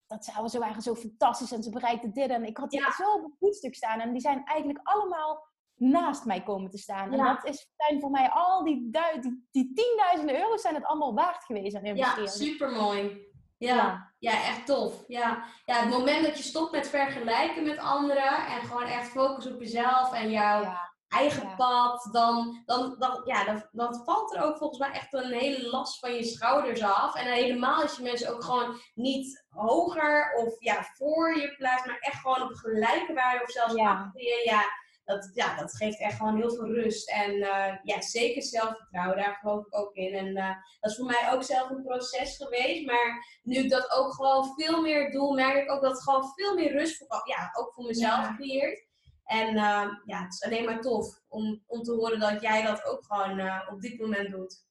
[0.06, 2.30] dat ze, ze waren zo fantastisch en ze bereikten dit.
[2.30, 4.00] En ik had die zo op een voetstuk staan.
[4.00, 7.12] En die zijn eigenlijk allemaal naast mij komen te staan.
[7.12, 8.90] En dat is, zijn voor mij al die,
[9.20, 12.24] die, die tienduizenden euro's zijn het allemaal waard geweest aan investeren.
[12.24, 13.32] Ja, supermooi.
[13.58, 15.04] Ja, ja, echt tof.
[15.06, 15.44] Ja.
[15.64, 19.60] ja, het moment dat je stopt met vergelijken met anderen en gewoon echt focus op
[19.60, 20.76] jezelf en jouw
[21.14, 25.32] eigen pad, dan, dan, dan, ja, dan, dan valt er ook volgens mij echt een
[25.32, 27.14] hele last van je schouders af.
[27.14, 31.98] En helemaal als je mensen ook gewoon niet hoger of ja, voor je plaatst, maar
[32.00, 34.42] echt gewoon op gelijke waarde of zelfs achter je.
[34.44, 34.62] Ja,
[35.04, 37.10] dat, ja, dat geeft echt gewoon heel veel rust.
[37.10, 40.12] En uh, ja, zeker zelfvertrouwen, daar geloof ik ook in.
[40.14, 40.48] En uh,
[40.80, 42.86] dat is voor mij ook zelf een proces geweest.
[42.86, 46.32] Maar nu ik dat ook gewoon veel meer doe, merk ik ook dat het gewoon
[46.34, 48.34] veel meer rust voor, ja, ook voor mezelf ja.
[48.34, 48.86] creëert.
[49.24, 52.84] En uh, ja, het is alleen maar tof om, om te horen dat jij dat
[52.84, 54.66] ook gewoon op dit moment doet.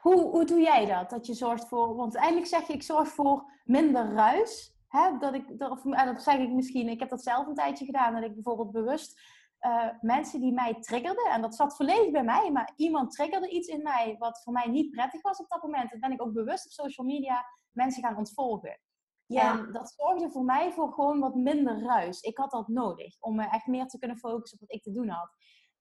[0.00, 1.10] Hoe, hoe doe jij dat?
[1.10, 4.74] Dat je zorgt voor, want eindelijk zeg je, ik zorg voor minder ruis.
[4.88, 5.18] Hè?
[5.18, 8.14] Dat ik, dat, of, dat zeg ik misschien, ik heb dat zelf een tijdje gedaan,
[8.14, 9.20] dat ik bijvoorbeeld bewust
[9.66, 11.30] uh, mensen die mij triggerden.
[11.30, 14.68] En dat zat volledig bij mij, maar iemand triggerde iets in mij wat voor mij
[14.68, 15.92] niet prettig was op dat moment.
[15.92, 18.80] En ben ik ook bewust op social media mensen gaan ontvolgen.
[19.26, 19.52] Ja.
[19.52, 22.20] En dat zorgde voor mij voor gewoon wat minder ruis.
[22.20, 24.92] Ik had dat nodig om me echt meer te kunnen focussen op wat ik te
[24.92, 25.30] doen had.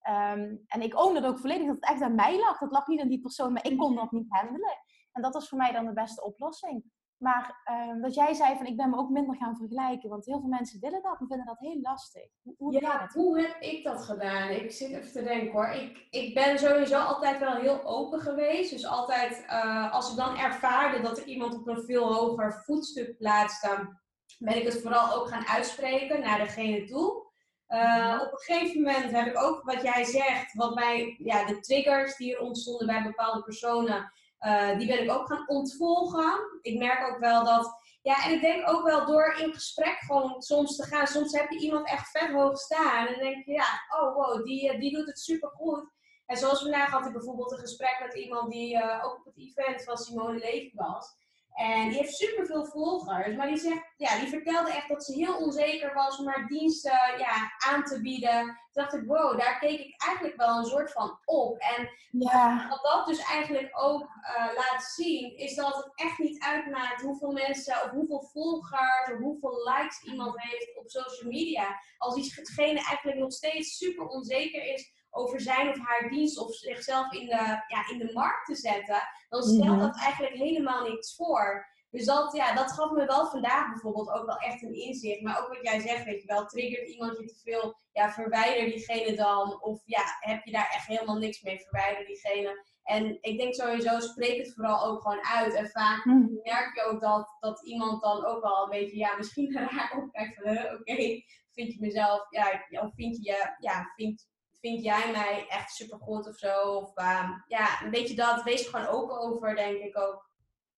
[0.09, 2.59] Um, en ik own dat ook volledig dat het echt aan mij lag.
[2.59, 4.77] Dat lag niet aan die persoon, maar ik kon dat niet handelen.
[5.11, 6.83] En dat was voor mij dan de beste oplossing.
[7.23, 10.09] Maar uh, dat jij zei van ik ben me ook minder gaan vergelijken.
[10.09, 12.27] Want heel veel mensen willen dat en vinden dat heel lastig.
[12.57, 14.49] Hoe, ja, hoe heb ik dat gedaan?
[14.49, 15.67] Ik zit even te denken hoor.
[15.67, 18.71] Ik, ik ben sowieso altijd wel heel open geweest.
[18.71, 23.17] Dus altijd uh, als ik dan ervaarde dat er iemand op een veel hoger voetstuk
[23.17, 23.97] plaatste,
[24.39, 27.31] ben ik het vooral ook gaan uitspreken naar degene toe.
[27.67, 31.59] Uh, op een gegeven moment heb ik ook wat jij zegt, wat mij, ja, de
[31.59, 34.11] triggers die er ontstonden bij bepaalde personen,
[34.45, 36.59] uh, die ben ik ook gaan ontvolgen.
[36.61, 37.81] Ik merk ook wel dat.
[38.01, 41.07] Ja, en ik denk ook wel door in gesprek gewoon soms te gaan.
[41.07, 43.07] Soms heb je iemand echt vet hoog staan.
[43.07, 45.91] En dan denk je, ja, oh wow, die, eh, die doet het super goed.
[46.25, 49.37] En zoals vandaag had ik bijvoorbeeld een gesprek met iemand die uh, ook op het
[49.37, 51.15] event van Simone Levy was.
[51.53, 53.35] En die heeft superveel volgers.
[53.35, 57.17] Maar die, zegt, ja, die vertelde echt dat ze heel onzeker was om haar diensten
[57.17, 58.41] ja, aan te bieden.
[58.43, 61.57] Toen dacht ik, wow, daar keek ik eigenlijk wel een soort van op.
[61.57, 62.67] En ja.
[62.69, 67.31] wat dat dus eigenlijk ook uh, laat zien, is dat het echt niet uitmaakt hoeveel
[67.31, 71.79] mensen of hoeveel volgers of hoeveel likes iemand heeft op social media.
[71.97, 77.11] Als diegene eigenlijk nog steeds super onzeker is over zijn of haar dienst of zichzelf
[77.11, 79.79] in de, ja, in de markt te zetten, dan stelt mhm.
[79.79, 81.71] dat eigenlijk helemaal niets voor.
[81.89, 85.21] Dus dat, ja, dat gaf me wel vandaag bijvoorbeeld ook wel echt een inzicht.
[85.21, 88.65] Maar ook wat jij zegt, weet je wel, triggert iemand je te veel, ja, verwijder
[88.65, 89.61] diegene dan.
[89.61, 92.65] Of ja, heb je daar echt helemaal niks mee, verwijder diegene.
[92.83, 95.53] En ik denk sowieso, spreek het vooral ook gewoon uit.
[95.53, 96.33] En vaak mhm.
[96.43, 100.41] merk je ook dat, dat iemand dan ook wel een beetje, ja, misschien raar opkijkt
[100.41, 104.27] van, oké, vind je mezelf, ja, of vind je, ja, vind,
[104.63, 106.61] vind jij mij echt supergoed of zo?
[106.61, 108.43] Of ehm, ja, een beetje dat.
[108.43, 110.31] Wees er gewoon open over, denk ik ook.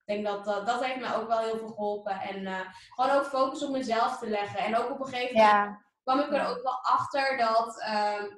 [0.05, 2.19] Ik denk dat dat, dat heeft me ook wel heel veel geholpen.
[2.21, 2.59] En uh,
[2.89, 4.59] gewoon ook focus op mezelf te leggen.
[4.59, 5.85] En ook op een gegeven moment ja.
[6.03, 7.75] kwam ik er ook wel achter dat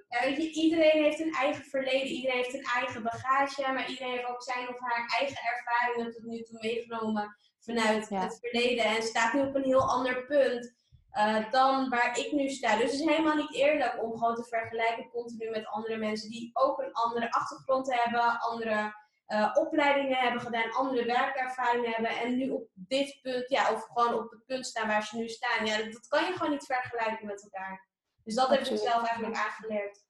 [0.08, 2.08] ja, weet je, iedereen heeft een eigen verleden.
[2.08, 3.62] Iedereen heeft een eigen bagage.
[3.62, 8.38] Maar iedereen heeft ook zijn of haar eigen ervaringen tot nu toe meegenomen vanuit het
[8.40, 8.86] verleden.
[8.86, 10.76] En staat nu op een heel ander punt.
[11.18, 12.76] Uh, dan waar ik nu sta.
[12.76, 16.50] Dus het is helemaal niet eerlijk om gewoon te vergelijken continu met andere mensen die
[16.54, 18.94] ook een andere achtergrond hebben, andere
[19.28, 24.14] uh, opleidingen hebben gedaan, andere werkervaringen hebben en nu op dit punt, ja, of gewoon
[24.14, 25.66] op het punt staan waar ze nu staan.
[25.66, 27.88] Ja, dat, kan je gewoon niet vergelijken met elkaar.
[28.24, 30.06] Dus dat heb ik zelf eigenlijk aangeleerd.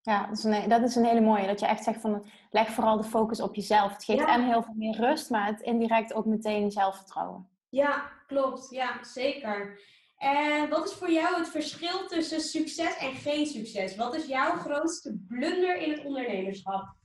[0.00, 1.46] Ja, dat is, een, dat is een hele mooie.
[1.46, 3.92] Dat je echt zegt van leg vooral de focus op jezelf.
[3.92, 7.48] Het geeft en heel veel meer rust, maar het indirect ook meteen zelfvertrouwen.
[7.68, 8.70] Ja, klopt.
[8.70, 9.80] Ja, zeker.
[10.16, 13.96] En wat is voor jou het verschil tussen succes en geen succes?
[13.96, 16.96] Wat is jouw grootste blunder in het ondernemerschap?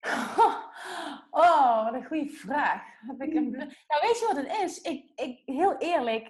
[1.30, 2.82] Oh, wat een goede vraag.
[3.00, 4.80] Heb ik een Nou, weet je wat het is?
[4.80, 6.28] Ik, ik, heel eerlijk,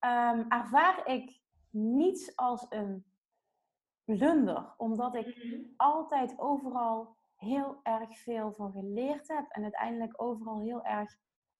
[0.00, 1.40] um, ervaar ik
[1.70, 3.04] niets als een
[4.04, 4.74] blunder.
[4.76, 5.60] Omdat ik mhm.
[5.76, 9.44] altijd overal heel erg veel van geleerd heb.
[9.48, 11.16] En uiteindelijk overal heel erg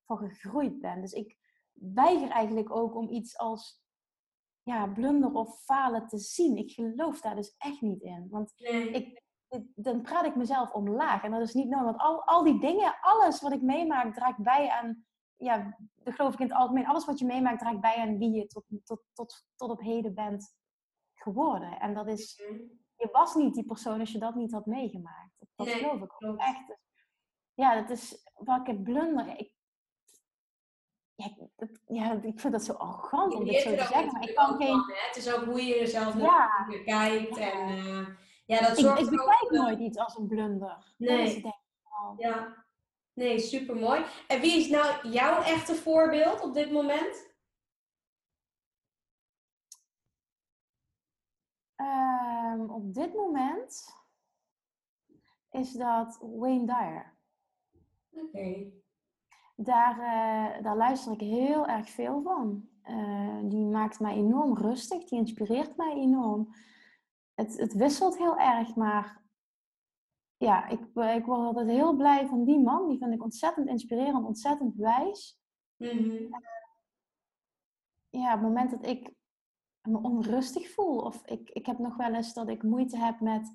[0.07, 1.00] van gegroeid ben.
[1.00, 1.36] Dus ik
[1.72, 3.82] weiger eigenlijk ook om iets als
[4.62, 6.57] ja, blunder of falen te zien.
[6.57, 8.28] Ik geloof daar dus echt niet in.
[8.30, 8.53] Want
[8.92, 9.22] ik,
[9.74, 11.22] dan praat ik mezelf omlaag.
[11.22, 11.84] En dat is niet nodig.
[11.84, 15.05] Want al, al die dingen, alles wat ik meemaak, draagt bij aan...
[15.36, 16.86] Ja, dat geloof ik in het algemeen.
[16.86, 20.14] Alles wat je meemaakt, draagt bij aan wie je tot, tot, tot, tot op heden
[20.14, 20.57] bent
[21.14, 21.80] geworden.
[21.80, 22.42] En dat is...
[22.48, 22.61] Mhm.
[22.96, 25.30] Je was niet die persoon als je dat niet had meegemaakt.
[25.38, 26.78] Dat, geloof ik ook echt.
[27.55, 29.38] Ja, dat is wat ik blunder.
[29.38, 29.51] Ik,
[31.14, 34.12] ja, dat, ja, ik vind dat zo arrogant om dit zo te zeggen.
[34.12, 34.82] Maar ik kan geen...
[34.92, 36.48] het is ook hoe je jezelf ja.
[36.84, 37.36] kijkt.
[37.36, 38.06] En, uh,
[38.46, 40.94] ja, dat zorgt ik, ik bekijk nooit iets als een blunder.
[40.96, 41.44] Nee.
[42.16, 42.64] Ja.
[43.12, 44.04] Nee, super mooi.
[44.26, 47.30] En wie is nou jouw echte voorbeeld op dit moment?
[51.76, 53.96] Um, op dit moment
[55.50, 57.16] is dat Wayne Dyer.
[58.10, 58.81] Oké
[59.64, 62.68] daar, uh, daar luister ik heel erg veel van.
[62.84, 66.54] Uh, die maakt mij enorm rustig, die inspireert mij enorm.
[67.34, 69.22] Het, het wisselt heel erg, maar
[70.36, 72.88] ja, ik, ik word altijd heel blij van die man.
[72.88, 75.40] Die vind ik ontzettend inspirerend, ontzettend wijs.
[75.76, 76.40] Mm
[78.08, 79.14] Ja, op het moment dat ik
[79.82, 83.52] me onrustig voel, of ik, ik heb nog wel eens dat ik moeite heb met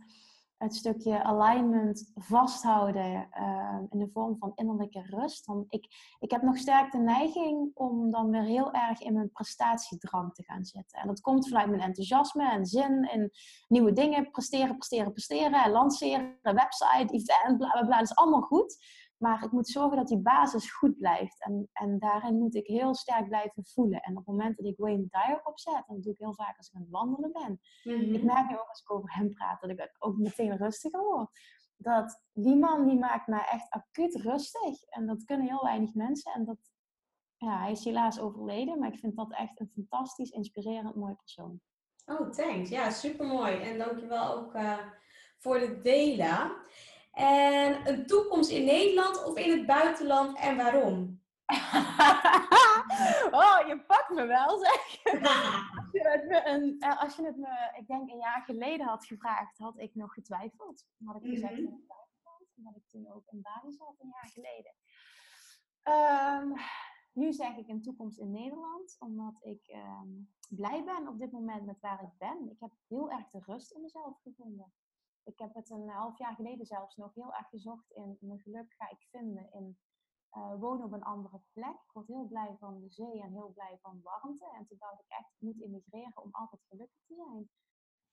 [0.58, 5.46] het stukje alignment vasthouden uh, in de vorm van innerlijke rust.
[5.46, 5.88] Dan ik,
[6.20, 10.44] ik heb nog sterk de neiging om dan weer heel erg in mijn prestatiedrang te
[10.44, 11.00] gaan zitten.
[11.00, 13.32] En dat komt vanuit mijn enthousiasme en zin in
[13.68, 14.32] nieuwe dingen.
[14.32, 15.72] Presteren, presteren, presteren.
[15.72, 17.98] Lanceren, website, event, bla bla bla.
[17.98, 18.78] Dat is allemaal goed.
[19.18, 21.44] Maar ik moet zorgen dat die basis goed blijft.
[21.44, 24.02] En, en daarin moet ik heel sterk blijven voelen.
[24.02, 26.58] En op het moment dat ik Wayne Dyer opzet, en dat doe ik heel vaak
[26.58, 27.60] als ik aan het wandelen ben.
[27.84, 28.14] Mhm.
[28.14, 31.30] Ik merk nu ook als ik over hem praat, dat ik ook meteen rustiger word.
[31.78, 34.84] Dat die man, die maakt mij echt acuut rustig.
[34.84, 36.34] En dat kunnen heel weinig mensen.
[36.34, 36.58] En dat,
[37.36, 38.80] ja, hij is helaas overleden.
[38.80, 41.62] Maar ik vind dat echt een fantastisch, inspirerend, mooi persoon.
[42.06, 42.70] Oh, thanks.
[42.70, 43.56] Ja, super mooi.
[43.56, 44.78] En dankjewel ook uh,
[45.38, 46.52] voor het delen.
[47.18, 51.22] En een toekomst in Nederland of in het buitenland en waarom?
[53.42, 55.04] oh, je pakt me wel, zeg.
[55.78, 58.88] als, je het me een, eh, als je het me, ik denk, een jaar geleden
[58.88, 60.86] had gevraagd, had ik nog getwijfeld.
[61.06, 61.68] Had ik gezegd mm -hmm.
[61.68, 64.74] in het buitenland, omdat ik toen ook in Bali zat, een jaar geleden.
[65.84, 66.54] Um,
[67.14, 71.66] nu zeg ik een toekomst in Nederland, omdat ik um, blij ben op dit moment
[71.66, 72.50] met waar ik ben.
[72.50, 74.74] Ik heb heel erg de rust in mezelf gevonden.
[75.28, 78.74] Ik heb het een half jaar geleden zelfs nog heel erg gezocht in mijn geluk
[78.74, 79.78] ga ik vinden in
[80.38, 81.76] uh, wonen op een andere plek.
[81.86, 84.46] Ik word heel blij van de zee en heel blij van warmte.
[84.58, 87.50] En toen dacht ik echt, ik moet immigreren om altijd gelukkig te zijn.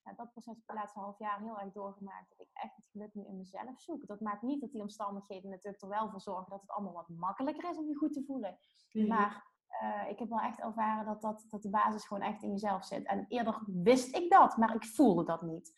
[0.02, 2.28] Nou, dat proces heb ik de laatste half jaar heel erg doorgemaakt.
[2.28, 4.06] Dat ik echt het geluk nu in mezelf zoek.
[4.06, 7.08] Dat maakt niet dat die omstandigheden natuurlijk er wel voor zorgen dat het allemaal wat
[7.08, 8.58] makkelijker is om je goed te voelen.
[8.92, 9.06] Mm.
[9.06, 9.52] Maar
[9.82, 12.84] uh, ik heb wel echt ervaren dat, dat, dat de basis gewoon echt in jezelf
[12.84, 13.06] zit.
[13.06, 15.72] En eerder wist ik dat, maar ik voelde dat niet.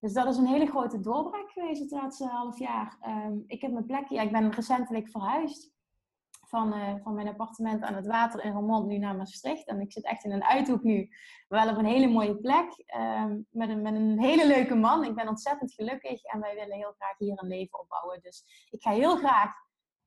[0.00, 2.98] Dus dat is een hele grote doorbraak geweest het laatste half jaar.
[3.06, 5.74] Um, ik heb mijn plek, ja, ik ben recentelijk verhuisd
[6.48, 9.66] van, uh, van mijn appartement aan het water in Roermond nu naar Maastricht.
[9.66, 11.08] En ik zit echt in een uithoek nu,
[11.48, 12.84] wel op een hele mooie plek.
[12.96, 15.04] Um, met, een, met een hele leuke man.
[15.04, 18.20] Ik ben ontzettend gelukkig en wij willen heel graag hier een leven opbouwen.
[18.20, 19.54] Dus ik ga heel graag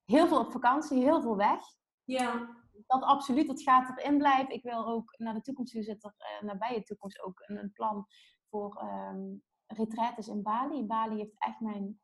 [0.06, 1.62] heel veel op vakantie, heel veel weg.
[2.04, 2.58] Ja.
[2.88, 4.54] dat absoluut, dat gaat erin blijven.
[4.54, 7.58] Ik wil ook naar de toekomst toe zit er uh, nabij de toekomst ook een,
[7.58, 8.06] een plan
[8.50, 9.44] voor um,
[9.76, 10.84] retraites in Bali.
[10.84, 12.00] Bali heeft echt mijn,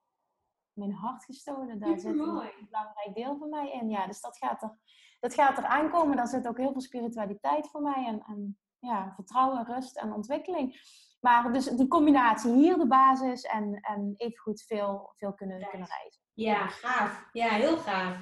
[0.74, 1.80] mijn hart gestolen.
[1.80, 3.90] Daar zit een, een belangrijk deel van mij in.
[3.90, 4.78] Ja, dus dat gaat er,
[5.20, 6.16] dat gaat er aankomen.
[6.16, 10.80] Daar zit ook heel veel spiritualiteit voor mij en, en ja, vertrouwen, rust en ontwikkeling.
[11.20, 15.88] Maar dus die combinatie, hier de basis en, en even goed veel, veel kunnen, kunnen
[15.88, 16.22] reizen.
[16.34, 17.30] Ja, gaaf.
[17.32, 18.18] Ja, heel gaaf.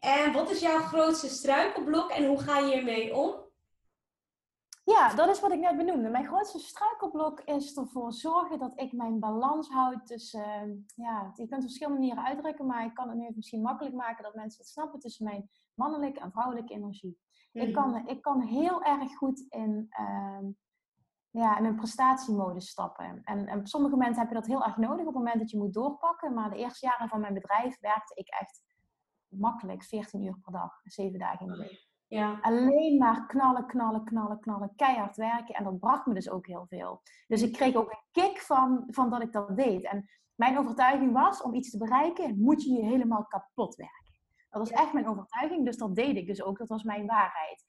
[0.00, 3.43] En wat is jouw grootste struikelblok en hoe ga je hiermee om?
[4.84, 6.08] Ja, dat is wat ik net benoemde.
[6.08, 11.32] Mijn grootste struikelblok is ervoor zorgen dat ik mijn balans houd tussen, ehm, ja, je
[11.36, 14.24] kunt het op verschillende manieren uitdrukken, maar ik kan het nu even misschien makkelijk maken
[14.24, 17.18] dat mensen het snappen tussen mijn mannelijke en vrouwelijke energie.
[17.52, 17.72] Ik, mhm.
[17.72, 20.48] kan, ik kan heel erg goed in, uh,
[21.30, 23.20] ja, in een prestatiemodus stappen.
[23.24, 25.50] En, en op sommige momenten heb je dat heel erg nodig op het moment dat
[25.50, 26.34] je moet doorpakken.
[26.34, 28.62] Maar de eerste jaren van mijn bedrijf werkte ik echt
[29.28, 31.92] makkelijk 14 uur per dag, 7 dagen in de week.
[32.14, 32.38] Ja.
[32.40, 35.54] Alleen maar knallen, knallen, knallen, knallen, keihard werken.
[35.54, 37.02] En dat bracht me dus ook heel veel.
[37.26, 39.84] Dus ik kreeg ook een kick van, van dat ik dat deed.
[39.84, 44.14] En mijn overtuiging was, om iets te bereiken, moet je je helemaal kapot werken.
[44.50, 46.58] Dat was echt mijn overtuiging, dus dat deed ik dus ook.
[46.58, 47.64] Dat was mijn waarheid.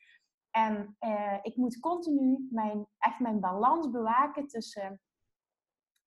[0.49, 5.01] En eh, ik moet continu mijn, echt mijn balans bewaken tussen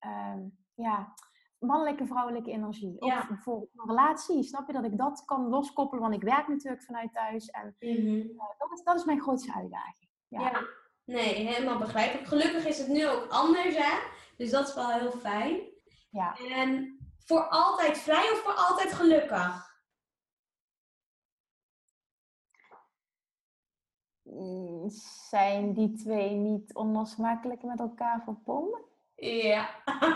[0.07, 1.15] uh, ja,
[1.59, 3.01] mannelijke en vrouwelijke energie.
[3.01, 6.03] Of bijvoorbeeld een relatie, snap je dat ik dat kan loskoppelen?
[6.03, 7.47] Want ik werk natuurlijk vanuit thuis.
[7.47, 8.27] En mhm.
[8.37, 10.11] dat, is, dat is mijn grootste uitdaging.
[10.29, 10.41] Ja.
[10.41, 10.67] ja.
[11.05, 12.29] nee, helemaal begrijpelijk.
[12.29, 13.99] Gelukkig is het nu ook anders, hè?
[14.37, 15.61] Dus dat is wel heel fijn.
[16.11, 16.37] Ja.
[16.37, 19.67] En voor altijd vrij of voor altijd gelukkig?
[24.23, 24.89] Mm,
[25.29, 28.88] zijn die twee niet onlosmakelijk met elkaar verbonden?
[29.21, 29.69] Ja.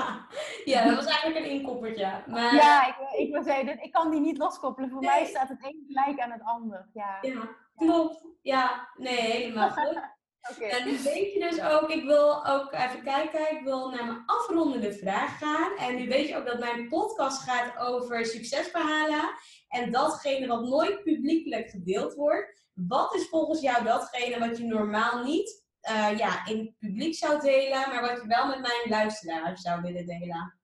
[0.64, 2.22] ja, dat was eigenlijk een inkoppertje.
[2.26, 2.54] Maar...
[2.54, 4.90] Ja, ik, ik wil zeggen, ik kan die niet loskoppelen.
[4.90, 6.88] Voor mij staat het een gelijk aan het ander.
[6.92, 8.24] Ja, ja klopt.
[8.42, 10.20] Ja, nee, helemaal goed.
[10.50, 10.68] Okay.
[10.68, 14.22] En nu weet je dus ook, ik wil ook even kijken, ik wil naar mijn
[14.26, 15.76] afrondende vraag gaan.
[15.76, 19.34] En nu weet je ook dat mijn podcast gaat over succesverhalen.
[19.68, 22.60] En datgene wat nooit publiekelijk gedeeld wordt.
[22.74, 27.40] Wat is volgens jou datgene wat je normaal niet uh, ja, in het publiek zou
[27.40, 30.60] delen, maar wat je wel met mijn luisteraars zou willen delen?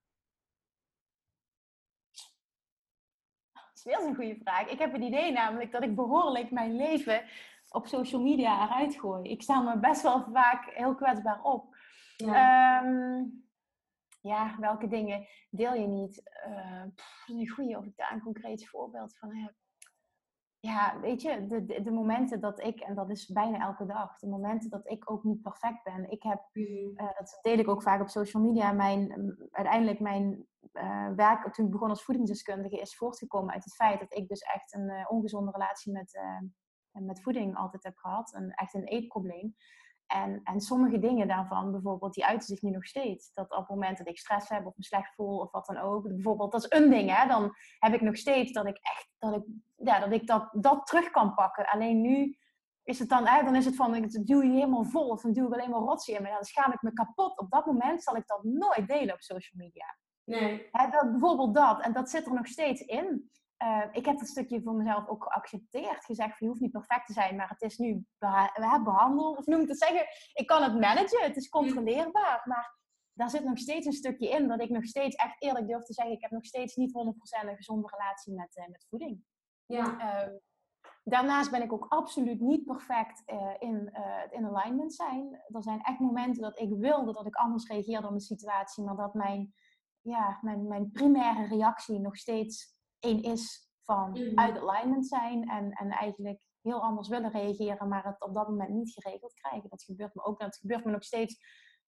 [3.51, 4.67] Dat is weer een goede vraag.
[4.67, 7.23] Ik heb het idee namelijk dat ik behoorlijk mijn leven
[7.69, 9.29] op social media eruit gooi.
[9.29, 11.77] Ik sta me best wel vaak heel kwetsbaar op.
[12.15, 13.23] Ja, ehm,
[14.21, 16.21] ja welke dingen deel je niet?
[16.47, 19.53] Uh, pff, een goede of ik daar een concreet voorbeeld van heb
[20.59, 24.17] ja, weet je, de, de, de, momenten dat ik, en dat is bijna elke dag,
[24.17, 26.11] de momenten dat ik ook niet perfect ben.
[26.11, 26.63] Ik heb, mm.
[26.63, 31.65] uh, dat deel ik ook vaak op social media, mijn, uiteindelijk mijn uh, werk toen
[31.65, 35.05] ik begon als voedingsdeskundige is voortgekomen uit het feit dat ik dus echt een uh,
[35.07, 36.19] ongezonde relatie met,
[36.91, 38.33] met voeding altijd heb gehad.
[38.33, 39.55] Een, echt een eetprobleem.
[40.09, 43.33] En, en sommige dingen daarvan, bijvoorbeeld, die uiten zich nu nog steeds.
[43.33, 45.77] Dat op het moment dat ik stress heb of me slecht voel of wat dan
[45.77, 46.07] ook.
[46.07, 47.27] Bijvoorbeeld, dat is een ding, hè.
[47.27, 49.43] Dan heb ik nog steeds dat ik echt, dat ik,
[49.75, 51.65] ja, dat, ik dat, dat terug kan pakken.
[51.65, 52.37] Alleen nu
[52.83, 55.33] is het dan, hè, dan is het van, ik duw je helemaal vol of dan
[55.33, 56.29] duw ik alleen maar rotsie in me.
[56.29, 57.39] Dan schaam ik me kapot.
[57.39, 59.97] Op dat moment zal ik dat nooit delen op social media.
[60.23, 60.67] Nee.
[60.71, 61.81] Hè, dat, bijvoorbeeld dat.
[61.81, 63.31] En dat zit er nog steeds in.
[63.63, 66.05] Uh, ik heb dat stukje voor mezelf ook geaccepteerd.
[66.05, 69.37] Gezegd van je hoeft niet perfect te zijn, maar het is nu beha behandeld.
[69.37, 72.41] Of noem ik het zeggen, ik kan het managen, het is controleerbaar.
[72.45, 72.77] Maar
[73.13, 75.93] daar zit nog steeds een stukje in dat ik nog steeds echt eerlijk durf te
[75.93, 76.91] zeggen, ik heb nog steeds niet
[77.45, 79.23] 100% een gezonde relatie met, uh, met voeding.
[79.65, 80.23] Ja.
[80.25, 80.35] Uh,
[81.03, 85.43] daarnaast ben ik ook absoluut niet perfect uh, in het in alignment zijn.
[85.47, 88.95] Er zijn echt momenten dat ik wilde dat ik anders reageerde op een situatie, maar
[88.95, 89.53] dat mijn,
[90.01, 94.37] ja, mijn, mijn primaire reactie nog steeds één is van mm.
[94.37, 98.69] uit alignment zijn en, en eigenlijk heel anders willen reageren, maar het op dat moment
[98.69, 99.69] niet geregeld krijgen.
[99.69, 100.39] Dat gebeurt me ook.
[100.39, 101.39] Dat gebeurt me nog steeds.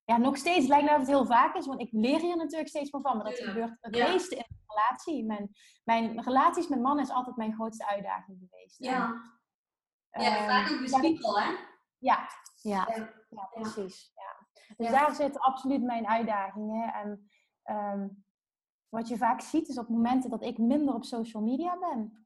[0.03, 2.70] Ja, nog steeds lijkt me dat het heel vaak is, want ik leer hier natuurlijk
[2.70, 3.18] steeds meer van.
[3.18, 5.26] Maar dat gebeurt het meeste in een relatie.
[5.26, 5.49] Mijn,
[5.84, 8.78] mijn relaties met mannen is altijd mijn grootste uitdaging geweest.
[8.78, 9.14] Ja,
[10.09, 11.55] en, ja vaak ook bespiegel, hè?
[11.97, 12.88] Ja, ja,
[13.30, 13.49] ja.
[13.51, 14.12] precies.
[14.16, 14.47] Ja.
[14.78, 16.93] Dus daar zitten absoluut mijn uitdagingen.
[16.93, 17.30] En
[17.76, 18.26] um,
[18.91, 22.25] wat je vaak ziet is op momenten dat ik minder op social media ben,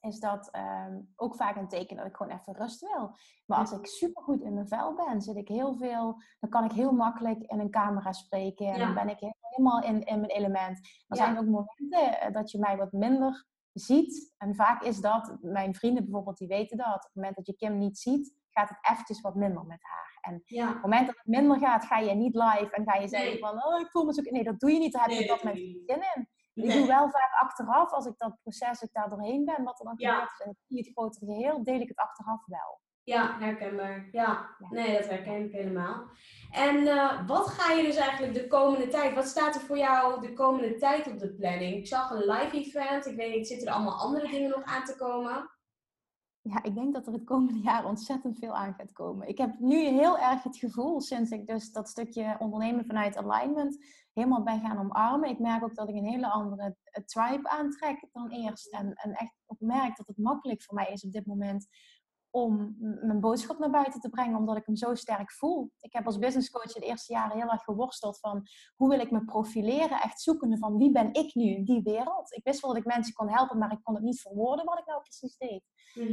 [0.00, 3.16] is dat um, ook vaak een teken dat ik gewoon even rust wil.
[3.46, 6.72] Maar als ik supergoed in mijn vel ben, zit ik heel veel, dan kan ik
[6.72, 10.78] heel makkelijk in een camera spreken en dan ben ik helemaal in, in mijn element.
[11.08, 14.34] Er zijn ook momenten eh, dat je mij wat minder ziet.
[14.36, 16.94] En vaak is dat, mijn vrienden bijvoorbeeld, die weten dat.
[16.94, 20.09] Op het moment dat je Kim niet ziet, gaat het eventjes wat minder met haar.
[20.20, 23.08] En op het moment dat het minder gaat, ga je niet live en ga je
[23.08, 24.22] zeggen van, oh, ik voel me zo...
[24.22, 24.92] Nee, dat doe je niet.
[24.92, 26.28] Daar heb je dat met zin in.
[26.54, 29.84] Ik doe wel vaak achteraf, als ik dat proces, ik daar doorheen ben, wat er
[29.84, 32.80] dan gebeurt is en ik zie het grotere geheel, deel ik het achteraf wel.
[33.02, 34.08] Ja, herkenbaar.
[34.12, 34.68] Ja, Ja.
[34.70, 36.04] nee, dat herken ik helemaal.
[36.50, 40.20] En eh, wat ga je dus eigenlijk de komende tijd, wat staat er voor jou
[40.20, 41.76] de komende tijd op de planning?
[41.76, 44.84] Ik zag een live event, ik weet niet, zitten er allemaal andere dingen nog aan
[44.84, 45.50] te komen?
[46.42, 49.28] Ja, ik denk dat er het komende jaar ontzettend veel aan gaat komen.
[49.28, 53.78] Ik heb nu heel erg het gevoel, sinds ik dus dat stukje ondernemen vanuit alignment
[54.12, 55.28] helemaal ben gaan omarmen.
[55.28, 58.72] Ik merk ook dat ik een hele andere eh, tribe aantrek dan eerst.
[58.72, 61.66] En, en echt ook merk dat het makkelijk voor mij is op dit moment
[62.32, 65.70] om mijn boodschap naar buiten te brengen, omdat ik hem zo sterk voel.
[65.80, 69.10] Ik heb als business coach de eerste jaren heel erg geworsteld van hoe wil ik
[69.10, 72.32] me profileren, echt zoekende van wie ben ik nu in die wereld.
[72.32, 74.78] Ik wist wel dat ik mensen kon helpen, maar ik kon het niet verwoorden wat
[74.78, 75.62] ik nou precies deed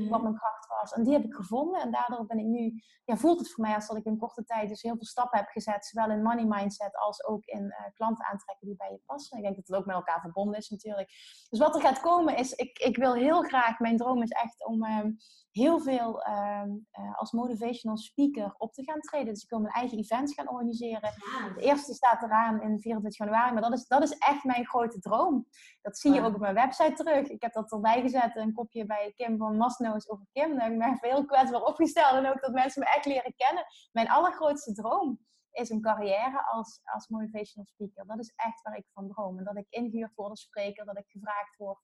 [0.09, 0.93] wat mijn kracht was.
[0.93, 1.82] En die heb ik gevonden.
[1.82, 4.43] En daardoor ben ik nu, ja, voelt het voor mij als dat ik in korte
[4.43, 5.86] tijd dus heel veel stappen heb gezet.
[5.86, 9.38] Zowel in money mindset als ook in eh, klanten aantrekken die bij je passen.
[9.38, 11.09] Ik denk dat het ook met elkaar verbonden is natuurlijk.
[11.49, 14.65] Dus wat er gaat komen is, ik, ik wil heel graag, mijn droom is echt
[14.65, 15.11] om ehm,
[15.57, 19.34] heel veel ehm, eh, als motivational speaker op te gaan treden.
[19.34, 21.13] Dus ik wil mijn eigen events gaan organiseren.
[21.39, 24.65] Ja, De eerste staat eraan in 24 januari, maar dat is, dat is echt mijn
[24.65, 25.47] grote droom.
[25.82, 27.28] Dat zie je ook op mijn website terug.
[27.28, 30.55] Ik heb dat erbij gezet, een kopje bij Kim van Masnoos over Kim.
[30.55, 33.65] Daar heb ik heel kwetsbaar opgesteld en ook dat mensen me echt leren kennen.
[33.91, 35.20] Mijn allergrootste droom
[35.51, 38.05] is een carrière als, als motivational speaker.
[38.05, 39.38] Dat is echt waar ik van droom.
[39.38, 41.80] En dat ik ingehuurd word als spreker, dat ik gevraagd word,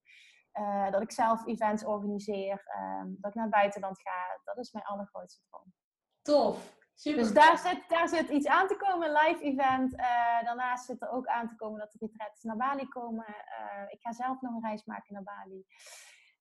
[0.51, 4.39] eh, dat ik zelf events organiseer, ehm, dat ik naar het buitenland ga.
[4.43, 5.73] Dat is mijn allergrootste droom.
[6.21, 6.81] tof.
[6.95, 7.19] Super.
[7.23, 9.95] Dus daar zit, daar zit iets aan te komen, een live event.
[9.95, 13.25] Eh, daarnaast zit er ook aan te komen dat de retreats naar Bali komen.
[13.25, 15.65] Eh, ik ga zelf nog een reis maken naar Bali.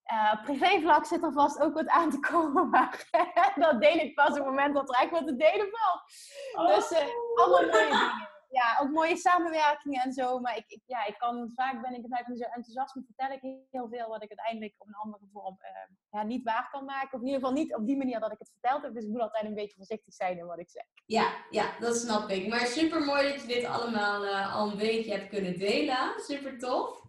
[0.03, 3.07] Eh privévlak zit er vast ook wat aan te komen, maar
[3.55, 6.01] dat deel ik pas op het moment dat er echt wat te delen valt.
[6.69, 6.75] Oh.
[6.75, 8.31] Dus eh, allemaal mooie dingen.
[8.49, 10.39] Ja, ook mooie samenwerkingen en zo.
[10.39, 13.35] Maar ik, ik- ja, ik kan, vaak ben ik vaak niet zo enthousiast, maar vertel
[13.35, 13.41] ik
[13.71, 15.71] heel veel wat ik uiteindelijk op een andere vorm eh,
[16.09, 17.13] ja, niet waar kan maken.
[17.13, 18.93] Of in ieder geval niet op die manier dat ik het verteld heb.
[18.93, 20.83] Dus ik moet altijd een beetje voorzichtig zijn in wat ik zeg.
[21.05, 22.47] Ja, ja, dat snap ik.
[22.47, 26.13] Maar super mooi dat je dit allemaal al een beetje hebt kunnen delen.
[26.17, 27.01] Super tof.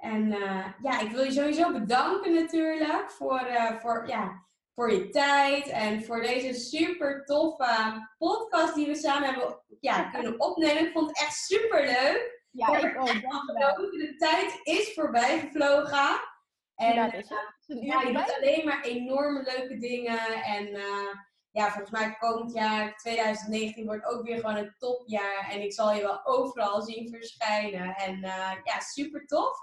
[0.00, 5.08] En eh, ja, ik wil je sowieso bedanken natuurlijk voor, eh, voor, ja, voor je
[5.08, 10.86] tijd en voor deze super toffe podcast die we samen hebben ja, kunnen opnemen.
[10.86, 12.38] Ik vond het echt super leuk.
[12.50, 13.12] Ja, ik ook.
[13.90, 16.28] De tijd is voorbij gevlogen.
[16.74, 17.30] En Ja, is
[17.66, 20.42] uur ja, je doet alleen maar enorme leuke dingen.
[20.42, 21.14] En eh,
[21.50, 25.48] ja, volgens mij komend jaar, 2019, wordt ook weer gewoon een topjaar.
[25.50, 27.94] En ik zal je wel overal zien verschijnen.
[27.94, 29.58] En eh, ja, super tof.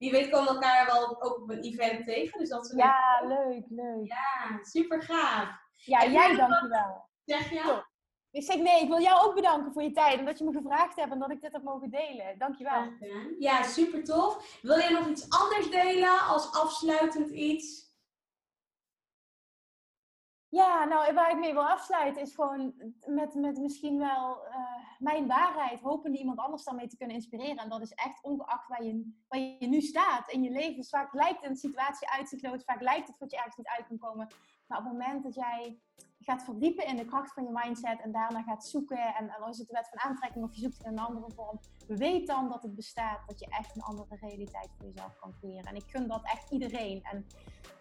[0.00, 2.38] Wie weet komen we elkaar wel ook op een event tegen.
[2.38, 4.06] Dus dat is Ja, leuk, leuk.
[4.06, 5.48] ja, super gaaf.
[5.74, 7.08] Ja, En jij dankjewel.
[7.24, 7.60] Zeg je?
[7.60, 7.88] Top.
[8.30, 10.52] Ik zeg nee, ik wil jou ook bedanken voor je tijd en dat je me
[10.52, 12.38] gevraagd hebt en dat ik dit heb mogen delen.
[12.38, 12.92] Dankjewel.
[13.38, 14.58] Ja, super tof.
[14.62, 17.89] Wil je nog iets anders delen als afsluitend iets?
[20.50, 22.74] Ja, nou, waar ik mee wil afsluiten is gewoon
[23.06, 24.54] met, met misschien wel eh,
[24.98, 25.80] mijn waarheid.
[25.80, 27.56] Hopen iemand anders daarmee te kunnen inspireren.
[27.56, 29.12] En dat is echt ongeacht waar je,
[29.58, 30.76] je nu staat in je leven.
[30.76, 32.64] Dus vaak lijkt een situatie uitzichtloos.
[32.64, 34.28] Vaak lijkt het dat je ergens niet uit kan komen.
[34.66, 35.80] Maar op het moment dat jij
[36.20, 38.00] gaat verdiepen in de kracht van je mindset.
[38.00, 39.14] En daarna gaat zoeken.
[39.14, 41.60] En, en is het de wet van aantrekking of je zoekt in een andere vorm.
[41.86, 43.26] Weet dan dat het bestaat.
[43.26, 45.64] Dat je echt een andere realiteit voor jezelf kan creëren.
[45.64, 47.02] En ik gun dat echt iedereen.
[47.02, 47.26] En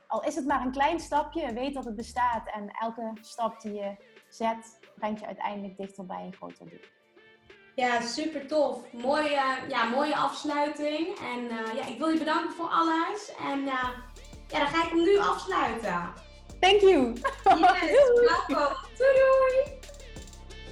[0.10, 2.48] al is het maar een klein stapje, weet dat het bestaat.
[2.54, 3.96] En elke stap die je
[4.30, 6.80] zet, brengt je uiteindelijk dichter bij een groter doel.
[7.76, 8.92] Ja, super tof.
[8.92, 11.08] Mooie, ja, mooie afsluiting.
[11.08, 13.32] En eh, ja, ik wil je bedanken voor alles.
[13.40, 13.90] En eh,
[14.48, 16.14] ja, dan ga ik hem nu afsluiten.
[16.60, 17.14] Thank you!
[17.14, 18.10] Yes,
[18.48, 18.76] welkom.
[18.98, 19.78] Doei doei!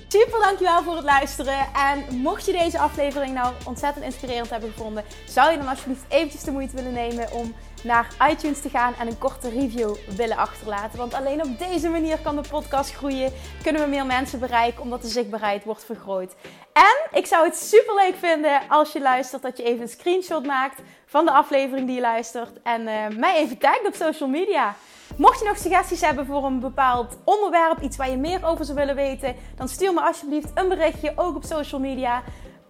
[0.07, 1.67] Super dankjewel voor het luisteren.
[1.73, 6.43] En mocht je deze aflevering nou ontzettend inspirerend hebben gevonden, zou je dan alsjeblieft eventjes
[6.43, 7.55] de moeite willen nemen om
[7.87, 10.97] naar iTunes te gaan en een korte review willen achterlaten.
[10.97, 13.33] Want alleen op deze manier kan de podcast groeien,
[13.63, 16.35] kunnen we meer mensen bereiken omdat de zichtbaarheid wordt vergroot.
[16.73, 20.45] En ik zou het super leuk vinden als je luistert dat je even een screenshot
[20.45, 24.75] maakt van de aflevering die je luistert en eh, mij even tagt op social media.
[25.15, 28.77] Mocht je nog suggesties hebben voor een bepaald onderwerp, iets waar je meer over zou
[28.77, 32.23] willen weten, dan stuur me alsjeblieft een berichtje, ook op social media.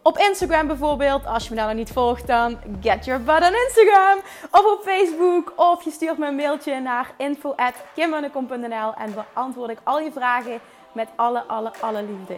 [0.08, 3.54] Op Instagram bijvoorbeeld, als je me daar nog niet volgt, dan get your butt on
[3.54, 4.20] Instagram.
[4.52, 10.00] Of op Facebook, of je stuurt me een mailtje naar info.kimmunnekom.nl en beantwoord ik al
[10.00, 10.60] je vragen
[10.92, 12.38] met alle, alle, alle liefde.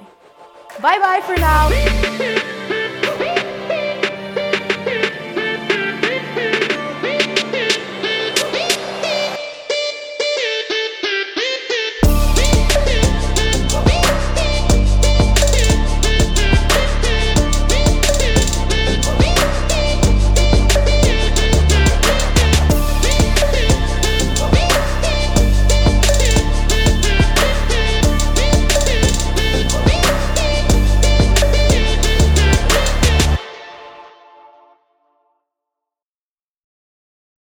[0.81, 2.68] Bye bye voor now!